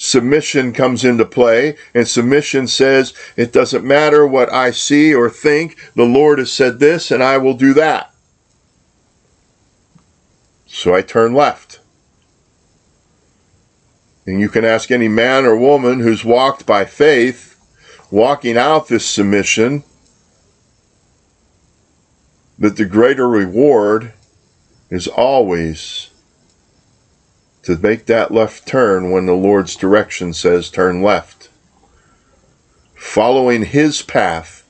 submission 0.03 0.73
comes 0.73 1.05
into 1.05 1.25
play, 1.25 1.77
and 1.93 2.07
submission 2.07 2.67
says, 2.67 3.13
It 3.37 3.53
doesn't 3.53 3.85
matter 3.85 4.27
what 4.27 4.51
I 4.51 4.71
see 4.71 5.13
or 5.13 5.29
think, 5.29 5.77
the 5.95 6.03
Lord 6.03 6.39
has 6.39 6.51
said 6.51 6.79
this, 6.79 7.09
and 7.09 7.23
I 7.23 7.37
will 7.37 7.53
do 7.53 7.73
that. 7.75 8.13
So 10.67 10.93
I 10.93 11.01
turn 11.01 11.33
left. 11.33 11.79
And 14.25 14.39
you 14.39 14.49
can 14.49 14.65
ask 14.65 14.91
any 14.91 15.07
man 15.07 15.45
or 15.45 15.55
woman 15.55 15.99
who's 15.99 16.25
walked 16.25 16.65
by 16.65 16.83
faith, 16.83 17.57
walking 18.11 18.57
out 18.57 18.87
this 18.87 19.05
submission, 19.05 19.83
that 22.59 22.75
the 22.75 22.85
greater 22.85 23.27
reward 23.27 24.13
is 24.89 25.07
always 25.07 26.09
to 27.63 27.77
make 27.77 28.05
that 28.05 28.31
left 28.31 28.67
turn 28.67 29.09
when 29.09 29.25
the 29.25 29.33
Lord's 29.33 29.75
direction 29.75 30.33
says 30.33 30.69
turn 30.69 31.01
left. 31.01 31.49
Following 32.95 33.65
His 33.65 34.01
path 34.01 34.67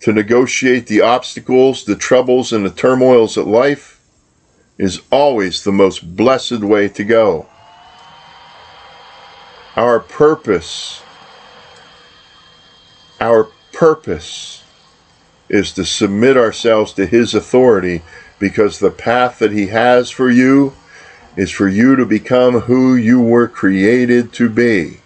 to 0.00 0.12
negotiate 0.12 0.86
the 0.86 1.00
obstacles, 1.00 1.84
the 1.84 1.94
troubles, 1.94 2.52
and 2.52 2.64
the 2.64 2.70
turmoils 2.70 3.36
of 3.36 3.46
life 3.46 4.00
is 4.78 5.02
always 5.12 5.62
the 5.62 5.72
most 5.72 6.16
blessed 6.16 6.60
way 6.60 6.88
to 6.88 7.04
go. 7.04 7.46
Our 9.76 10.00
purpose, 10.00 11.02
our 13.20 13.48
purpose 13.72 14.64
is 15.48 15.72
to 15.72 15.84
submit 15.84 16.36
ourselves 16.36 16.92
to 16.94 17.06
His 17.06 17.34
authority 17.34 18.02
because 18.38 18.78
the 18.78 18.90
path 18.90 19.38
that 19.38 19.52
He 19.52 19.68
has 19.68 20.10
for 20.10 20.30
you 20.30 20.74
is 21.36 21.50
for 21.50 21.68
you 21.68 21.96
to 21.96 22.04
become 22.04 22.60
who 22.60 22.94
you 22.94 23.20
were 23.20 23.48
created 23.48 24.32
to 24.34 24.48
be. 24.48 24.98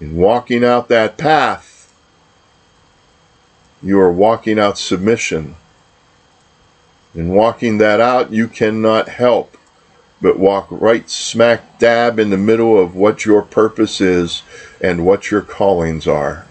In 0.00 0.16
walking 0.16 0.64
out 0.64 0.88
that 0.88 1.16
path, 1.16 1.92
you 3.82 4.00
are 4.00 4.12
walking 4.12 4.58
out 4.58 4.78
submission. 4.78 5.56
In 7.14 7.28
walking 7.28 7.78
that 7.78 8.00
out, 8.00 8.32
you 8.32 8.48
cannot 8.48 9.08
help 9.08 9.56
but 10.20 10.38
walk 10.38 10.66
right 10.70 11.10
smack 11.10 11.78
dab 11.78 12.18
in 12.18 12.30
the 12.30 12.36
middle 12.38 12.80
of 12.80 12.96
what 12.96 13.26
your 13.26 13.42
purpose 13.42 14.00
is 14.00 14.42
and 14.80 15.04
what 15.04 15.30
your 15.30 15.42
callings 15.42 16.06
are. 16.06 16.46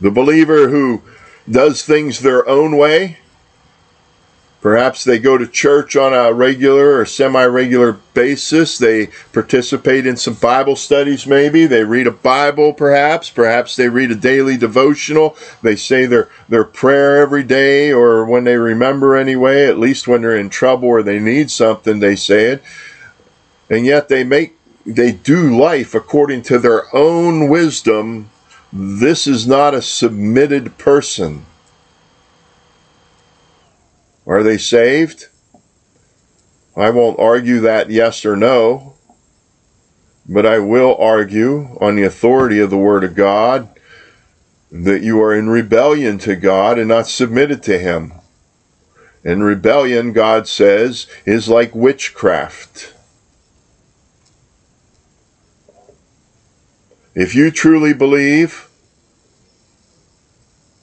The 0.00 0.10
believer 0.10 0.70
who 0.70 1.02
does 1.48 1.82
things 1.82 2.20
their 2.20 2.48
own 2.48 2.78
way 2.78 3.18
Perhaps 4.60 5.04
they 5.04 5.18
go 5.18 5.38
to 5.38 5.46
church 5.46 5.96
on 5.96 6.12
a 6.12 6.34
regular 6.34 6.98
or 6.98 7.06
semi 7.06 7.44
regular 7.46 7.92
basis. 8.12 8.76
They 8.76 9.08
participate 9.32 10.06
in 10.06 10.18
some 10.18 10.34
Bible 10.34 10.76
studies, 10.76 11.26
maybe. 11.26 11.66
They 11.66 11.82
read 11.82 12.06
a 12.06 12.10
Bible, 12.10 12.74
perhaps. 12.74 13.30
Perhaps 13.30 13.76
they 13.76 13.88
read 13.88 14.10
a 14.10 14.14
daily 14.14 14.58
devotional. 14.58 15.34
They 15.62 15.76
say 15.76 16.04
their, 16.04 16.28
their 16.48 16.64
prayer 16.64 17.22
every 17.22 17.42
day, 17.42 17.90
or 17.90 18.26
when 18.26 18.44
they 18.44 18.56
remember 18.56 19.16
anyway, 19.16 19.66
at 19.66 19.78
least 19.78 20.06
when 20.06 20.20
they're 20.20 20.36
in 20.36 20.50
trouble 20.50 20.88
or 20.88 21.02
they 21.02 21.18
need 21.18 21.50
something, 21.50 22.00
they 22.00 22.16
say 22.16 22.46
it. 22.46 22.62
And 23.70 23.86
yet 23.86 24.08
they 24.08 24.24
make 24.24 24.56
they 24.84 25.12
do 25.12 25.56
life 25.58 25.94
according 25.94 26.42
to 26.42 26.58
their 26.58 26.94
own 26.94 27.48
wisdom. 27.48 28.30
This 28.72 29.26
is 29.26 29.46
not 29.46 29.74
a 29.74 29.82
submitted 29.82 30.78
person. 30.78 31.46
Are 34.30 34.44
they 34.44 34.58
saved? 34.58 35.26
I 36.76 36.90
won't 36.90 37.18
argue 37.18 37.58
that 37.62 37.90
yes 37.90 38.24
or 38.24 38.36
no, 38.36 38.94
but 40.24 40.46
I 40.46 40.60
will 40.60 40.96
argue 40.98 41.76
on 41.80 41.96
the 41.96 42.04
authority 42.04 42.60
of 42.60 42.70
the 42.70 42.78
Word 42.78 43.02
of 43.02 43.16
God 43.16 43.68
that 44.70 45.02
you 45.02 45.20
are 45.20 45.34
in 45.34 45.48
rebellion 45.48 46.16
to 46.18 46.36
God 46.36 46.78
and 46.78 46.86
not 46.86 47.08
submitted 47.08 47.60
to 47.64 47.76
Him. 47.76 48.12
And 49.24 49.42
rebellion, 49.42 50.12
God 50.12 50.46
says, 50.46 51.08
is 51.26 51.48
like 51.48 51.74
witchcraft. 51.74 52.94
If 57.16 57.34
you 57.34 57.50
truly 57.50 57.92
believe 57.92 58.70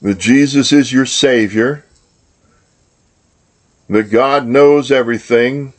that 0.02 0.18
Jesus 0.18 0.70
is 0.70 0.92
your 0.92 1.06
Savior, 1.06 1.86
that 3.88 4.10
God 4.10 4.46
knows 4.46 4.92
everything, 4.92 5.72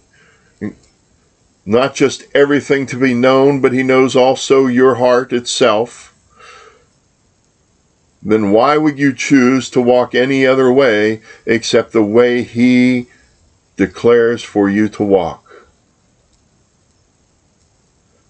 not 1.66 1.94
just 1.94 2.26
everything 2.34 2.86
to 2.88 2.98
be 2.98 3.14
known, 3.14 3.62
but 3.62 3.74
He 3.74 3.84
knows 3.84 4.16
also 4.16 4.66
your 4.66 4.96
heart 4.96 5.32
itself, 5.32 6.16
then 8.22 8.52
why 8.52 8.78
would 8.78 9.00
you 9.00 9.14
choose 9.14 9.70
to 9.70 9.82
walk 9.82 10.14
any 10.14 10.46
other 10.46 10.72
way 10.72 11.22
except 11.46 11.94
the 11.94 12.04
way 12.04 12.44
He 12.44 13.08
declares 13.78 14.44
for 14.44 14.70
you 14.70 14.90
to 14.90 15.04
walk? 15.04 15.68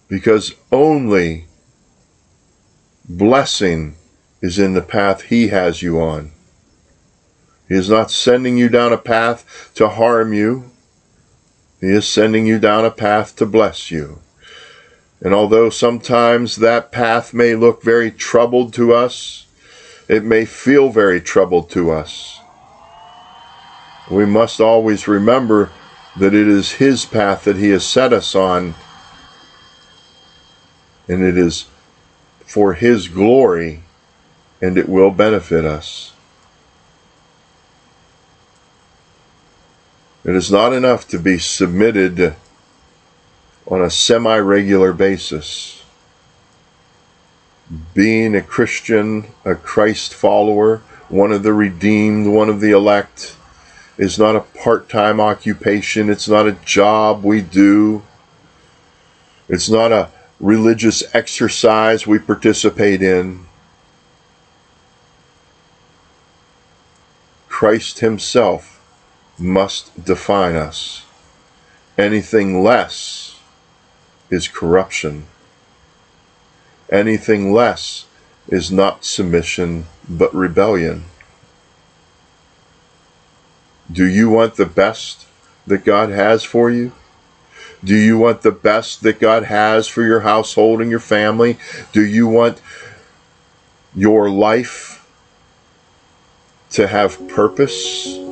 Because 0.08 0.54
only 0.72 1.46
blessing 3.08 3.96
is 4.42 4.60
in 4.60 4.74
the 4.74 4.82
path 4.82 5.24
He 5.24 5.48
has 5.48 5.82
you 5.82 6.00
on. 6.00 6.32
He 7.70 7.76
is 7.76 7.90
not 7.90 8.10
sending 8.10 8.58
you 8.58 8.68
down 8.68 8.92
a 8.92 8.98
path 8.98 9.72
to 9.76 9.88
harm 9.90 10.34
you. 10.34 10.72
He 11.80 11.88
is 11.88 12.08
sending 12.08 12.48
you 12.48 12.58
down 12.58 12.84
a 12.84 12.92
path 12.92 13.36
to 13.36 13.46
bless 13.46 13.92
you. 13.92 14.20
And 15.22 15.36
although 15.36 15.70
sometimes 15.70 16.56
that 16.58 16.92
path 16.92 17.32
may 17.32 17.54
look 17.54 17.84
very 17.84 18.10
troubled 18.10 18.74
to 18.74 18.94
us, 18.94 19.46
it 20.08 20.24
may 20.24 20.46
feel 20.46 20.90
very 20.90 21.22
troubled 21.22 21.70
to 21.72 21.92
us. 21.92 22.40
We 24.10 24.26
must 24.26 24.60
always 24.60 25.08
remember 25.08 25.70
that 26.18 26.34
it 26.34 26.48
is 26.48 26.72
His 26.74 27.06
path 27.06 27.44
that 27.44 27.58
He 27.58 27.70
has 27.70 27.86
set 27.86 28.12
us 28.12 28.34
on, 28.34 28.74
and 31.08 31.22
it 31.24 31.38
is 31.38 31.68
for 32.48 32.74
His 32.74 33.08
glory, 33.08 33.84
and 34.60 34.76
it 34.76 34.90
will 34.90 35.12
benefit 35.12 35.66
us. 35.66 36.14
It 40.26 40.36
is 40.36 40.52
not 40.52 40.74
enough 40.74 41.08
to 41.10 41.20
be 41.20 41.40
submitted 41.40 42.36
on 43.66 43.82
a 43.82 43.90
semi 43.90 44.38
regular 44.38 44.92
basis. 44.92 45.84
being 47.94 48.36
a 48.36 48.42
Christian, 48.42 49.28
a 49.46 49.56
Christ 49.56 50.14
follower, 50.14 50.78
one 51.08 51.32
of 51.32 51.44
the 51.44 51.54
redeemed, 51.54 52.28
one 52.28 52.50
of 52.50 52.62
the 52.62 52.72
elect, 52.72 53.36
is 53.98 54.18
not 54.18 54.36
a 54.36 54.42
part 54.42 54.90
time 54.90 55.20
occupation. 55.20 56.10
It's 56.10 56.28
not 56.28 56.48
a 56.48 56.54
job 56.54 57.24
we 57.24 57.42
do. 57.42 58.04
It's 59.48 59.70
not 59.70 59.92
a 59.92 60.10
religious 60.40 61.04
exercise 61.14 62.08
we 62.08 62.20
participate 62.20 63.02
in. 63.02 63.46
Christ 67.48 68.00
Himself 68.00 68.79
must 69.40 70.04
define 70.04 70.56
us. 70.56 71.06
Anything 71.98 72.64
less 72.64 73.40
is 74.30 74.48
corruption. 74.48 75.28
Anything 76.92 77.52
less 77.54 78.06
is 78.48 78.72
not 78.72 79.06
submission 79.06 79.86
but 80.08 80.34
rebellion. 80.34 81.06
Do 83.92 84.06
you 84.06 84.30
want 84.30 84.56
the 84.56 84.66
best 84.66 85.28
that 85.66 85.86
God 85.86 86.10
has 86.10 86.44
for 86.44 86.70
you? 86.70 86.92
Do 87.84 87.96
you 87.96 88.18
want 88.18 88.42
the 88.42 88.52
best 88.52 89.04
that 89.04 89.20
God 89.20 89.44
has 89.44 89.88
for 89.88 90.04
your 90.04 90.20
household 90.22 90.82
and 90.82 90.92
your 90.92 91.00
family? 91.00 91.58
Do 91.92 92.06
you 92.06 92.28
want 92.28 92.62
your 93.96 94.30
life 94.30 95.08
to 96.72 96.88
have 96.88 97.28
purpose? 97.30 98.29